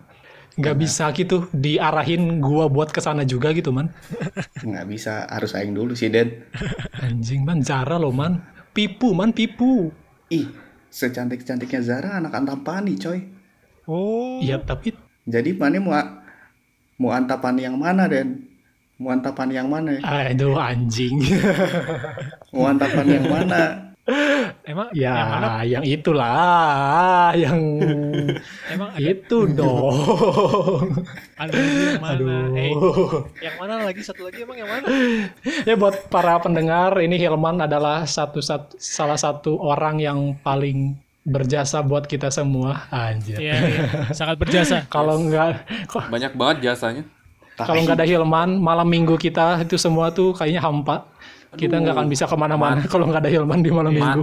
nggak 0.55 0.77
bisa 0.79 1.11
gitu 1.11 1.51
diarahin 1.51 2.39
gua 2.39 2.71
buat 2.71 2.95
ke 2.95 3.03
sana 3.03 3.27
juga 3.27 3.51
gitu 3.51 3.75
man 3.75 3.91
Nggak 4.67 4.87
bisa, 4.87 5.27
harus 5.27 5.53
aing 5.55 5.75
dulu 5.75 5.93
sih, 5.99 6.09
Den. 6.09 6.47
anjing 7.05 7.43
man 7.43 7.61
Zara 7.61 7.99
loh 7.99 8.15
man 8.15 8.39
pipu 8.71 9.13
man 9.15 9.35
pipu 9.35 9.91
Ih, 10.31 10.49
secantik-cantiknya 10.89 11.81
Zara 11.85 12.11
anak 12.17 12.33
Antapani, 12.33 12.97
coy. 12.97 13.21
Oh. 13.85 14.41
Iya, 14.41 14.57
tapi 14.65 14.97
Jadi 15.29 15.53
mana 15.57 15.77
mau 15.81 15.93
mau 16.97 17.11
Antapani 17.13 17.65
yang 17.69 17.77
mana, 17.77 18.09
Den? 18.09 18.49
Mau 18.97 19.11
Antapani 19.13 19.59
yang 19.59 19.69
mana? 19.69 19.99
aduh 20.01 20.55
anjing 20.57 21.19
Mau 22.55 22.65
Antapani 22.71 23.21
yang 23.21 23.27
mana? 23.29 23.94
Emang 24.65 24.93
ya 24.93 25.09
yang 25.09 25.29
mana? 25.33 25.49
yang 25.65 25.81
itulah 25.83 27.33
yang 27.35 27.57
Emang 28.75 28.93
ada- 28.93 29.01
itu 29.01 29.39
dong 29.57 30.93
Ada 31.35 31.49
lagi 31.51 31.73
yang 31.89 32.03
mana? 32.05 32.13
Aduh. 32.13 32.53
Eh, 32.53 32.73
yang 33.41 33.57
mana 33.57 33.75
lagi? 33.81 34.01
Satu 34.01 34.29
lagi 34.29 34.45
emang 34.45 34.57
yang 34.57 34.69
mana? 34.69 34.85
ya 35.69 35.75
buat 35.75 36.09
para 36.09 36.37
pendengar 36.39 37.01
ini 37.01 37.17
Hilman 37.17 37.57
adalah 37.59 38.05
satu, 38.05 38.39
satu 38.39 38.77
salah 38.77 39.17
satu 39.17 39.57
orang 39.57 39.97
yang 39.97 40.19
paling 40.39 41.01
berjasa 41.25 41.81
buat 41.81 42.05
kita 42.05 42.29
semua 42.29 42.85
anjir 42.91 43.41
Iya, 43.41 43.57
iya. 43.57 43.83
Sangat 44.13 44.37
berjasa. 44.37 44.85
kalau 44.87 45.17
nggak 45.19 45.65
Banyak 46.13 46.37
banget 46.37 46.57
jasanya. 46.67 47.09
kalau 47.57 47.81
nggak 47.81 47.97
ada 47.97 48.05
Hilman 48.05 48.59
malam 48.59 48.85
minggu 48.85 49.17
kita 49.17 49.63
itu 49.63 49.79
semua 49.79 50.11
tuh 50.11 50.35
kayaknya 50.35 50.61
hampa 50.61 51.09
kita 51.57 51.81
nggak 51.81 51.95
akan 51.95 52.07
bisa 52.11 52.25
ke 52.29 52.37
mana-mana 52.37 52.83
kalau 52.91 53.09
nggak 53.09 53.23
ada 53.25 53.31
Hilman 53.31 53.61
di 53.63 53.71
malam 53.71 53.93
minggu 53.95 54.23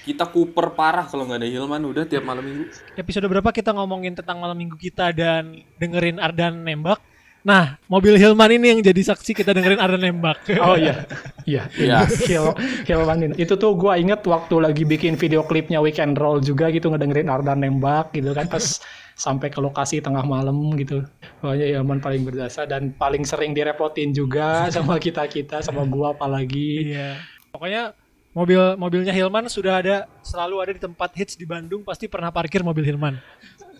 Kita 0.00 0.24
kuper 0.28 0.72
parah 0.72 1.04
kalau 1.04 1.28
nggak 1.28 1.44
ada 1.44 1.48
Hilman 1.48 1.82
udah 1.84 2.04
tiap 2.08 2.24
malam 2.24 2.40
minggu. 2.40 2.64
Episode 2.96 3.26
berapa 3.28 3.50
kita 3.52 3.76
ngomongin 3.76 4.16
tentang 4.16 4.40
malam 4.40 4.56
minggu 4.56 4.76
kita 4.80 5.12
dan 5.12 5.60
dengerin 5.76 6.16
Ardan 6.16 6.64
nembak? 6.64 7.00
Nah, 7.40 7.80
mobil 7.88 8.20
Hilman 8.20 8.52
ini 8.52 8.76
yang 8.76 8.80
jadi 8.84 9.00
saksi 9.00 9.32
kita 9.32 9.56
dengerin 9.56 9.80
Ardan 9.80 10.00
nembak. 10.04 10.44
Oh 10.60 10.76
iya, 10.76 11.08
iya, 11.48 11.64
Iya. 11.80 12.04
Hil 12.04 12.52
Hilman 12.84 13.32
ini. 13.32 13.34
Itu 13.40 13.56
tuh 13.56 13.72
gua 13.76 13.96
inget 13.96 14.20
waktu 14.24 14.60
lagi 14.60 14.84
bikin 14.84 15.16
video 15.16 15.44
klipnya 15.44 15.80
Weekend 15.80 16.20
Roll 16.20 16.44
juga 16.44 16.68
gitu 16.68 16.92
ngedengerin 16.92 17.32
Ardan 17.32 17.64
nembak 17.64 18.12
gitu 18.12 18.36
kan 18.36 18.44
pas 18.48 18.80
sampai 19.20 19.52
ke 19.52 19.60
lokasi 19.60 20.00
tengah 20.00 20.24
malam 20.24 20.56
gitu. 20.80 21.04
Pokoknya 21.44 21.76
Hilman 21.76 22.00
paling 22.00 22.24
berjasa 22.24 22.64
dan 22.64 22.96
paling 22.96 23.28
sering 23.28 23.52
direpotin 23.52 24.16
juga 24.16 24.64
sama 24.74 24.96
kita 24.96 25.28
kita 25.28 25.60
sama 25.60 25.84
gua 25.84 26.16
apalagi. 26.16 26.96
Iya. 26.96 27.20
Pokoknya 27.52 27.92
mobil 28.32 28.56
mobilnya 28.80 29.12
Hilman 29.12 29.52
sudah 29.52 29.84
ada 29.84 30.08
selalu 30.24 30.54
ada 30.64 30.72
di 30.72 30.80
tempat 30.80 31.12
hits 31.12 31.36
di 31.36 31.44
Bandung 31.44 31.84
pasti 31.84 32.08
pernah 32.08 32.32
parkir 32.32 32.64
mobil 32.64 32.88
Hilman. 32.88 33.20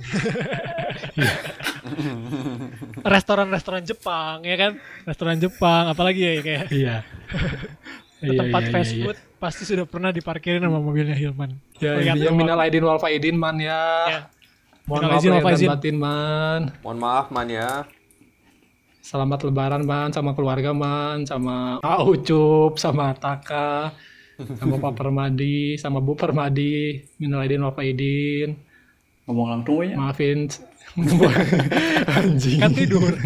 Restoran-restoran 3.01 3.81
Jepang 3.81 4.45
ya 4.45 4.57
kan? 4.61 4.77
Restoran 5.09 5.41
Jepang 5.41 5.89
apalagi 5.89 6.21
ya 6.21 6.33
kayak 6.45 6.65
Iya. 6.69 6.97
ke 8.21 8.29
Iya, 8.29 8.37
tempat 8.37 8.63
iya, 8.69 8.73
fast 8.77 8.93
iya, 8.93 8.97
iya. 9.01 9.05
food 9.09 9.19
pasti 9.41 9.63
sudah 9.65 9.89
pernah 9.89 10.13
diparkirin 10.13 10.61
sama 10.61 10.77
mobilnya 10.77 11.17
Hilman. 11.17 11.57
Ya, 11.81 11.97
doang. 12.13 12.37
minal 12.37 12.61
aidin 12.61 12.85
wal 12.85 13.01
faidin 13.01 13.41
man 13.41 13.57
ya. 13.57 14.29
Mohon 14.91 15.07
maaf 15.07 15.23
lahir 15.23 15.31
dan 15.31 15.47
faizin. 15.47 15.69
batin 15.71 15.97
man. 16.03 16.61
Mohon 16.83 16.99
maaf 16.99 17.27
man 17.31 17.47
ya. 17.47 17.87
Selamat 19.07 19.47
lebaran 19.47 19.87
man 19.87 20.11
sama 20.11 20.35
keluarga 20.35 20.75
man 20.75 21.23
sama 21.23 21.79
Pak 21.79 22.01
Ucup 22.11 22.75
sama 22.75 23.15
Taka 23.15 23.95
sama 24.59 24.75
Pak 24.83 24.99
Permadi 24.99 25.79
sama 25.79 26.03
Bu 26.03 26.19
Permadi 26.19 27.07
minal 27.23 27.47
aidin 27.47 27.63
wal 27.63 27.71
faidin. 27.71 28.59
Ngomong 29.31 29.63
langsung 29.63 29.87
aja. 29.87 29.95
Maafin 29.95 30.51
anjing. 32.19 32.59
Kan 32.59 32.75
tidur. 32.75 33.15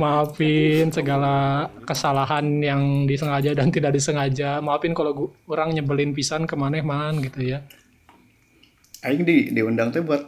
Maafin 0.00 0.88
segala 0.88 1.68
kesalahan 1.84 2.48
yang 2.64 3.04
disengaja 3.04 3.52
dan 3.52 3.68
tidak 3.68 3.92
disengaja. 3.92 4.64
Maafin 4.64 4.96
kalau 4.96 5.12
gua, 5.12 5.28
orang 5.52 5.76
nyebelin 5.76 6.16
pisan 6.16 6.48
ke 6.48 6.56
maneh 6.56 6.80
man 6.80 7.20
gitu 7.20 7.52
ya. 7.52 7.60
Aing 9.04 9.22
di 9.22 9.52
diundang 9.52 9.92
tuh 9.92 10.02
buat 10.02 10.22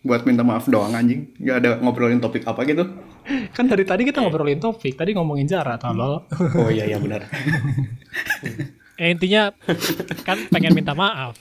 buat 0.00 0.24
minta 0.24 0.42
maaf 0.42 0.66
doang 0.66 0.92
anjing. 0.92 1.30
Gak 1.38 1.56
ada 1.62 1.70
ngobrolin 1.78 2.18
topik 2.18 2.42
apa 2.44 2.64
gitu. 2.64 2.84
Kan 3.56 3.68
dari 3.68 3.84
tadi 3.84 4.02
kita 4.02 4.18
ngobrolin 4.18 4.58
topik, 4.58 4.96
tadi 4.96 5.14
ngomongin 5.14 5.46
Zara 5.46 5.76
tolol. 5.76 6.24
Oh 6.56 6.70
iya 6.72 6.88
iya 6.88 6.98
benar. 6.98 7.28
Ya 8.96 9.06
intinya 9.14 9.42
kan 10.24 10.48
pengen 10.48 10.72
minta 10.72 10.96
maaf. 10.96 11.36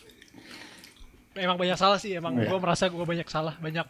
Emang 1.39 1.55
banyak 1.55 1.79
salah 1.79 1.95
sih, 1.95 2.11
emang 2.11 2.35
Iya. 2.35 2.51
gue 2.51 2.59
merasa 2.59 2.91
gue 2.91 2.99
banyak 2.99 3.23
salah, 3.31 3.55
banyak 3.57 3.87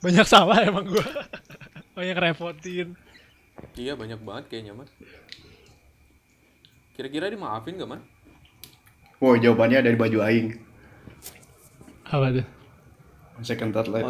banyak 0.00 0.26
salah 0.26 0.64
emang 0.64 0.88
gue 0.88 1.06
banyak 1.96 2.16
repotin. 2.16 2.96
Iya 3.76 3.94
banyak 3.94 4.18
banget 4.24 4.44
kayaknya 4.48 4.72
man. 4.72 4.88
Kira-kira 6.96 7.28
dimaafin 7.28 7.76
gak 7.76 7.88
man? 7.88 8.00
Wow 9.20 9.36
jawabannya 9.36 9.84
dari 9.84 9.96
baju 9.96 10.18
aing. 10.24 10.56
Apa 12.12 12.26
tuh? 12.28 12.46
Second 13.42 13.72
thought 13.74 13.88
life. 13.88 14.04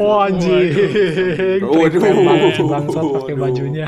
Oh 0.00 0.24
anjing. 0.24 0.72
Waduh. 1.62 2.00
Banget 2.26 2.58
bangsat 2.58 3.04
pakai 3.04 3.34
Waduh. 3.36 3.42
bajunya. 3.44 3.86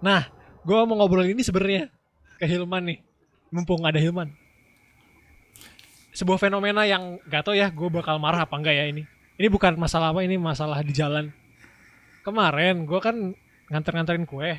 Nah, 0.00 0.26
gue 0.64 0.78
mau 0.88 0.96
ngobrol 0.98 1.28
ini 1.28 1.44
sebenarnya 1.44 1.92
ke 2.40 2.48
Hilman 2.48 2.82
nih, 2.88 2.98
mumpung 3.52 3.84
ada 3.84 4.00
Hilman. 4.00 4.32
Sebuah 6.14 6.38
fenomena 6.40 6.86
yang 6.86 7.18
gak 7.26 7.46
tau 7.46 7.54
ya, 7.54 7.70
gue 7.70 7.88
bakal 7.90 8.18
marah 8.18 8.46
apa 8.46 8.54
enggak 8.56 8.74
ya 8.74 8.84
ini. 8.86 9.02
Ini 9.34 9.50
bukan 9.50 9.74
masalah 9.78 10.14
apa, 10.14 10.22
ini 10.22 10.38
masalah 10.38 10.78
di 10.82 10.94
jalan. 10.94 11.30
Kemarin 12.22 12.86
gue 12.86 13.00
kan 13.02 13.34
nganter-nganterin 13.70 14.24
kue. 14.26 14.58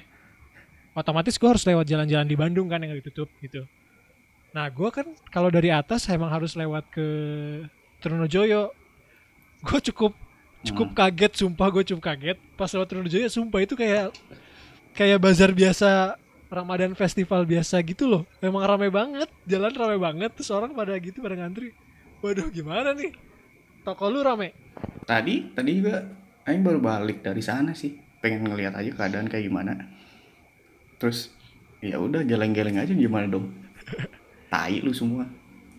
Otomatis 0.96 1.36
gue 1.36 1.50
harus 1.50 1.64
lewat 1.68 1.88
jalan-jalan 1.88 2.28
di 2.28 2.36
Bandung 2.40 2.68
kan 2.72 2.80
yang 2.80 2.96
ditutup 2.96 3.28
gitu. 3.44 3.68
Nah 4.56 4.72
gue 4.72 4.88
kan 4.88 5.04
kalau 5.28 5.52
dari 5.52 5.68
atas 5.68 6.08
emang 6.08 6.32
harus 6.32 6.56
lewat 6.56 6.88
ke 6.88 7.08
Trunojoyo. 8.00 8.72
Gue 9.60 9.80
cukup 9.92 10.16
cukup 10.64 10.96
kaget, 10.96 11.44
sumpah 11.44 11.68
gue 11.76 11.84
cukup 11.84 12.16
kaget. 12.16 12.40
Pas 12.56 12.72
lewat 12.72 12.88
Trunojoyo, 12.88 13.28
sumpah 13.28 13.60
itu 13.68 13.76
kayak 13.76 14.16
kayak 14.96 15.20
bazar 15.20 15.52
biasa 15.52 16.16
Ramadan 16.48 16.96
festival 16.96 17.44
biasa 17.44 17.84
gitu 17.84 18.08
loh. 18.08 18.24
Memang 18.40 18.64
rame 18.64 18.88
banget, 18.88 19.28
jalan 19.44 19.76
rame 19.76 20.00
banget. 20.00 20.32
Terus 20.40 20.48
orang 20.56 20.72
pada 20.72 20.96
gitu 21.04 21.20
pada 21.20 21.36
ngantri. 21.36 21.76
Waduh 22.24 22.48
gimana 22.48 22.96
nih? 22.96 23.12
Toko 23.84 24.08
lu 24.08 24.24
rame? 24.24 24.56
Tadi 25.04 25.52
tadi 25.52 25.72
juga 25.84 26.00
aing 26.48 26.64
baru 26.64 26.80
balik 26.80 27.28
dari 27.28 27.44
sana 27.44 27.76
sih. 27.76 27.92
Pengen 28.24 28.48
ngeliat 28.48 28.72
aja 28.72 28.88
keadaan 28.88 29.28
kayak 29.28 29.52
gimana. 29.52 29.76
Terus 30.96 31.36
ya 31.84 32.00
udah 32.00 32.24
geleng-geleng 32.24 32.80
aja 32.80 32.96
gimana 32.96 33.28
dong. 33.28 33.52
Tai 34.50 34.76
lu 34.82 34.94
semua. 34.94 35.26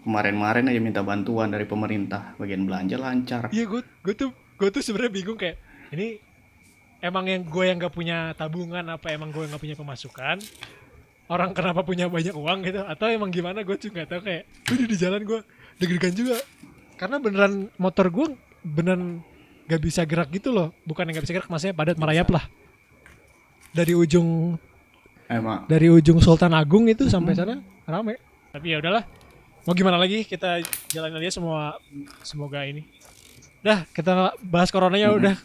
Kemarin-kemarin 0.06 0.70
aja 0.70 0.78
minta 0.78 1.02
bantuan 1.02 1.50
dari 1.50 1.66
pemerintah, 1.66 2.38
bagian 2.38 2.62
belanja 2.62 2.94
lancar. 2.94 3.42
Iya 3.50 3.66
gue 3.66 3.82
gue 3.82 4.14
tuh 4.14 4.30
gue 4.30 4.68
tuh 4.70 4.82
sebenarnya 4.82 5.12
bingung 5.12 5.34
kayak 5.34 5.58
ini 5.90 6.22
emang 7.02 7.26
yang 7.26 7.42
gue 7.42 7.64
yang 7.66 7.76
gak 7.82 7.94
punya 7.94 8.30
tabungan 8.38 8.86
apa 8.86 9.10
emang 9.10 9.34
gue 9.34 9.44
yang 9.46 9.58
gak 9.58 9.64
punya 9.66 9.76
pemasukan? 9.76 10.38
Orang 11.26 11.50
kenapa 11.58 11.82
punya 11.82 12.06
banyak 12.06 12.34
uang 12.38 12.58
gitu? 12.62 12.86
Atau 12.86 13.10
emang 13.10 13.34
gimana? 13.34 13.66
Gue 13.66 13.74
juga 13.82 14.06
gak 14.06 14.08
tahu 14.14 14.20
kayak 14.30 14.42
udah 14.70 14.86
di 14.86 14.96
jalan 14.96 15.22
gue 15.26 15.40
deg-degan 15.82 16.14
juga. 16.14 16.36
Karena 16.94 17.16
beneran 17.18 17.52
motor 17.76 18.06
gue 18.08 18.38
beneran 18.62 19.26
gak 19.66 19.82
bisa 19.82 20.06
gerak 20.06 20.30
gitu 20.30 20.54
loh. 20.54 20.70
Bukan 20.86 21.10
yang 21.10 21.18
gak 21.18 21.26
bisa 21.26 21.34
gerak 21.34 21.50
maksudnya 21.50 21.74
padat 21.74 21.98
merayap 21.98 22.30
lah. 22.30 22.46
Dari 23.74 23.92
ujung 23.92 24.54
Emang. 25.26 25.66
dari 25.66 25.90
ujung 25.90 26.22
Sultan 26.22 26.54
Agung 26.54 26.86
itu 26.86 27.10
sampai 27.10 27.34
sana 27.34 27.58
rame 27.82 28.14
tapi 28.57 28.72
ya 28.72 28.80
udahlah 28.80 29.04
mau 29.62 29.74
gimana 29.74 29.94
lagi 29.94 30.24
kita 30.24 30.64
jalan 30.88 31.12
aja 31.12 31.28
semua 31.30 31.76
semoga 32.22 32.64
ini 32.64 32.88
dah 33.61 33.84
kita 33.90 34.12
bahas 34.40 34.72
coronanya 34.72 35.12
Mhm. 35.12 35.18
udah 35.18 35.36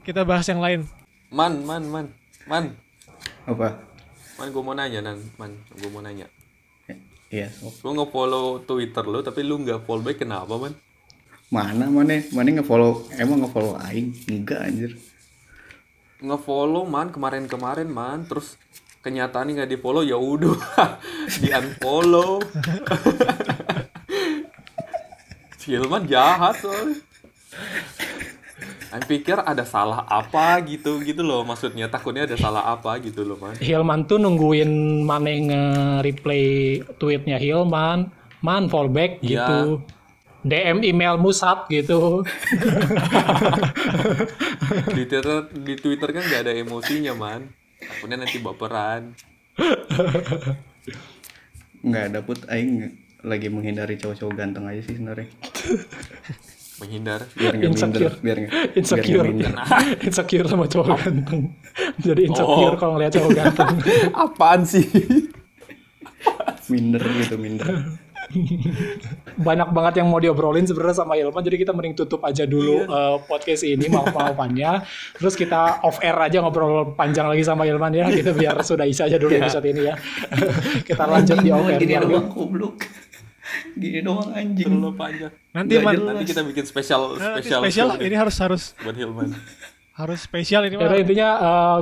kita 0.00 0.22
bahas 0.22 0.46
yang 0.46 0.58
lain 0.58 0.86
Man, 1.28 1.62
man, 1.62 1.82
man, 1.84 2.06
man, 2.44 2.64
apa? 3.44 3.78
man, 4.34 4.48
gue 4.48 4.58
mau 4.60 4.72
nanya 4.72 4.98
nan, 5.00 5.22
man, 5.36 5.54
gue 5.70 5.86
mau 5.86 6.02
nanya. 6.02 6.26
Iya, 7.30 7.46
sok. 7.52 7.86
Lu 7.86 7.94
nge-follow 7.94 8.46
Twitter 8.60 9.04
lu 9.04 9.22
tapi 9.22 9.42
lu 9.42 9.62
nggak 9.62 9.86
follow 9.86 10.02
back 10.02 10.18
kenapa 10.18 10.50
man? 10.56 10.74
Mana 11.46 11.86
mana 11.86 12.18
mana 12.30 12.48
nge-follow 12.52 13.06
emang 13.14 13.46
nge-follow 13.46 13.78
aing? 13.80 14.10
Enggak 14.26 14.58
anjir. 14.60 14.98
Nge-follow 16.18 16.82
man 16.84 17.08
kemarin-kemarin 17.08 17.86
man, 17.86 18.26
terus 18.26 18.58
kenyataannya 19.00 19.62
nggak 19.62 19.70
di 19.70 19.78
follow 19.78 20.02
ya 20.02 20.18
udah 20.18 20.58
di 21.38 21.48
unfollow. 21.48 22.42
si 25.54 25.70
Hilman 25.70 26.08
jahat 26.08 26.58
soalnya. 26.58 26.98
Aing 28.90 29.06
pikir 29.06 29.38
ada 29.38 29.62
salah 29.62 30.02
apa 30.02 30.58
gitu 30.66 30.98
gitu 30.98 31.22
loh 31.22 31.46
maksudnya 31.46 31.86
takutnya 31.86 32.26
ada 32.26 32.34
salah 32.34 32.66
apa 32.66 32.98
gitu 32.98 33.22
loh 33.22 33.38
man. 33.38 33.54
Hilman 33.54 34.02
tuh 34.02 34.18
nungguin 34.18 34.66
Mane 35.06 35.46
nge-replay 35.46 36.46
tweetnya 36.98 37.38
Hilman, 37.38 38.10
man 38.40 38.66
fallback 38.66 39.22
Iya. 39.22 39.46
gitu. 39.46 39.86
DM 40.40 40.80
email 40.82 41.20
musat 41.20 41.68
gitu. 41.68 42.24
Di 44.88 45.04
Twitter 45.04 45.26
di 45.52 45.74
Twitter 45.76 46.08
kan 46.10 46.22
nggak 46.24 46.40
ada 46.48 46.52
emosinya 46.56 47.12
man. 47.12 47.46
Takutnya 47.78 48.24
nanti 48.24 48.40
baperan. 48.40 49.12
Nggak 51.80 52.04
ada 52.06 52.20
put 52.20 52.38
aing 52.46 52.92
lagi 53.20 53.48
menghindari 53.48 53.96
cowok-cowok 53.96 54.32
ganteng 54.34 54.64
aja 54.64 54.80
sih 54.80 54.96
sebenarnya. 54.96 55.28
Menghindar. 56.80 57.20
Biar 57.36 57.52
nggak 57.52 57.68
minder, 57.68 57.76
Insecure. 57.76 58.14
biar 58.18 58.36
nggak 58.40 58.52
biar 58.56 58.68
insecure. 58.72 59.26
minder. 59.28 59.52
insecure 60.08 60.46
sama 60.48 60.64
cowok 60.64 60.88
ganteng. 60.96 61.40
Jadi 61.98 62.20
insecure 62.24 62.72
Oh. 62.72 62.78
kalau 62.78 62.92
ngeliat 62.96 63.12
cowok 63.12 63.30
ganteng. 63.30 63.70
Apaan 64.24 64.60
sih? 64.64 64.88
minder 66.66 67.02
gitu 67.20 67.36
minder. 67.36 67.99
Banyak 69.46 69.68
banget 69.72 69.94
yang 70.02 70.08
mau 70.08 70.20
diobrolin 70.22 70.64
sebenarnya 70.64 71.02
sama 71.02 71.18
Ilman, 71.18 71.42
jadi 71.42 71.56
kita 71.58 71.72
mending 71.74 71.94
tutup 71.96 72.22
aja 72.22 72.44
dulu 72.46 72.86
eh, 72.86 73.16
podcast 73.26 73.62
ini 73.66 73.86
maaf-maafannya. 73.88 74.84
Terus 75.18 75.34
kita 75.34 75.82
off 75.82 75.98
air 76.00 76.16
aja 76.16 76.38
ngobrol 76.40 76.94
panjang 76.94 77.26
lagi 77.26 77.42
sama 77.42 77.66
Ilman 77.66 77.92
ya, 77.94 78.06
gitu 78.12 78.30
biar 78.34 78.62
sudah 78.62 78.86
isi 78.86 79.02
aja 79.02 79.16
dulu 79.18 79.32
Iya. 79.34 79.46
episode 79.46 79.66
ini 79.70 79.82
ya. 79.86 79.94
kita 80.88 81.04
lanjut 81.06 81.36
di 81.42 81.50
off 81.50 81.66
air. 81.66 81.78
Gini 81.80 81.94
doang 81.98 82.28
goblok. 82.30 82.76
Gini 83.74 83.98
doang 84.02 84.30
anjing. 84.30 84.66
Terlalu 84.70 84.90
panjang. 84.94 85.32
Nanti 85.50 85.72
man, 85.82 85.94
nanti 85.98 86.24
kita 86.30 86.42
bikin 86.46 86.64
spesial 86.66 87.18
spesial 87.42 87.98
ini 87.98 88.14
harus 88.14 88.36
harus 88.38 88.62
buat 88.78 88.94
Hilman. 88.94 89.34
Harus 90.00 90.24
spesial 90.24 90.64
ini 90.64 90.74
Ya 90.74 90.88
udah 90.88 90.96
mah. 90.96 91.02
intinya 91.04 91.28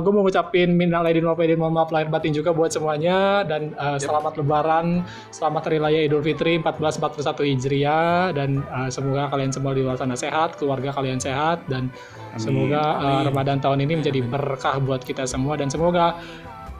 gue 0.03 0.11
mau 0.11 0.23
ngucapin 0.23 0.69
minal 0.75 1.07
aidin 1.07 1.23
wal 1.23 1.33
faizin 1.33 1.55
mohon 1.55 1.71
maaf 1.71 1.89
lahir 1.89 2.11
batin 2.11 2.35
juga 2.35 2.51
buat 2.51 2.67
semuanya 2.67 3.47
dan 3.47 3.71
eh, 3.73 3.97
selamat 3.97 4.35
lebaran, 4.37 5.07
selamat 5.31 5.61
hari 5.71 5.77
raya 5.79 5.99
Idul 6.03 6.19
Fitri 6.19 6.59
1441 6.59 7.49
Hijriah 7.55 8.35
dan 8.35 8.59
eh, 8.61 8.89
semoga 8.91 9.31
kalian 9.31 9.51
semua 9.51 9.71
di 9.71 9.81
luar 9.81 9.95
sana 9.95 10.19
sehat, 10.19 10.59
keluarga 10.59 10.91
kalian 10.91 11.17
sehat 11.17 11.63
dan 11.71 11.87
semoga 12.35 12.81
eh, 12.99 13.07
Amin. 13.23 13.23
Ramadan 13.31 13.57
tahun 13.63 13.79
ini 13.87 13.93
menjadi 14.03 14.19
berkah 14.21 14.77
buat 14.83 15.01
kita 15.01 15.23
semua 15.23 15.55
dan 15.55 15.71
semoga 15.71 16.19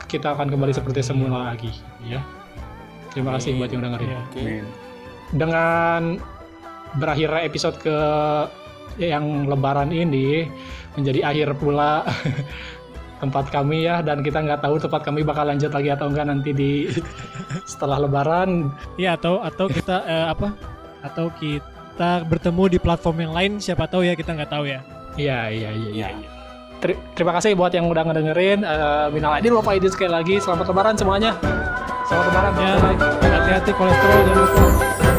kita 0.10 0.36
akan 0.36 0.50
kembali 0.52 0.74
seperti 0.74 1.00
semula 1.02 1.54
lagi 1.54 1.72
ya. 2.04 2.20
Terima 3.10 3.34
kasih 3.38 3.58
buat 3.58 3.72
yang 3.72 3.82
dengerin. 3.82 4.10
Iya. 4.10 4.20
Oke. 4.22 4.40
Amin. 4.42 4.66
Dengan 5.30 6.02
berakhirnya 6.98 7.42
episode 7.46 7.78
ke 7.78 7.98
yang 8.98 9.46
lebaran 9.46 9.94
ini 9.94 10.50
menjadi 11.00 11.20
akhir 11.24 11.56
pula 11.56 12.04
tempat 13.22 13.52
kami 13.52 13.84
ya 13.84 14.00
dan 14.00 14.20
kita 14.20 14.40
nggak 14.40 14.60
tahu 14.60 14.76
tempat 14.78 15.04
kami 15.04 15.24
bakal 15.24 15.44
lanjut 15.44 15.68
lagi 15.70 15.90
atau 15.90 16.08
enggak 16.08 16.26
nanti 16.26 16.52
di 16.52 16.72
setelah 17.72 18.00
lebaran 18.00 18.72
Iya 18.96 19.16
atau 19.16 19.40
atau 19.40 19.68
kita 19.68 20.04
eh, 20.08 20.28
apa? 20.28 20.56
Atau 21.00 21.28
kita 21.34 21.70
bertemu 22.24 22.64
di 22.70 22.78
platform 22.78 23.18
yang 23.22 23.34
lain 23.34 23.52
siapa 23.58 23.86
tahu 23.86 24.04
ya 24.04 24.16
kita 24.16 24.32
nggak 24.34 24.48
tahu 24.50 24.66
ya. 24.66 24.80
iya 25.16 25.48
iya 25.48 25.70
iya 25.70 25.90
Iya. 25.92 26.08
iya. 26.16 26.30
Ter- 26.80 26.96
terima 27.12 27.36
kasih 27.36 27.52
buat 27.54 27.72
yang 27.72 27.88
udah 27.88 28.04
ngedengerin 28.04 28.64
Eh, 28.64 29.06
minal 29.12 29.36
aidin 29.36 29.52
lupa 29.52 29.76
idin 29.76 29.92
sekali 29.92 30.08
lagi 30.10 30.40
selamat 30.40 30.72
lebaran 30.72 30.96
semuanya 30.96 31.36
selamat 32.08 32.26
lebaran 32.32 32.52
Ya, 32.56 32.72
hati-hati 33.36 33.72
kolesterol 33.76 34.20
jangan 34.24 34.40
lupa. 34.40 35.19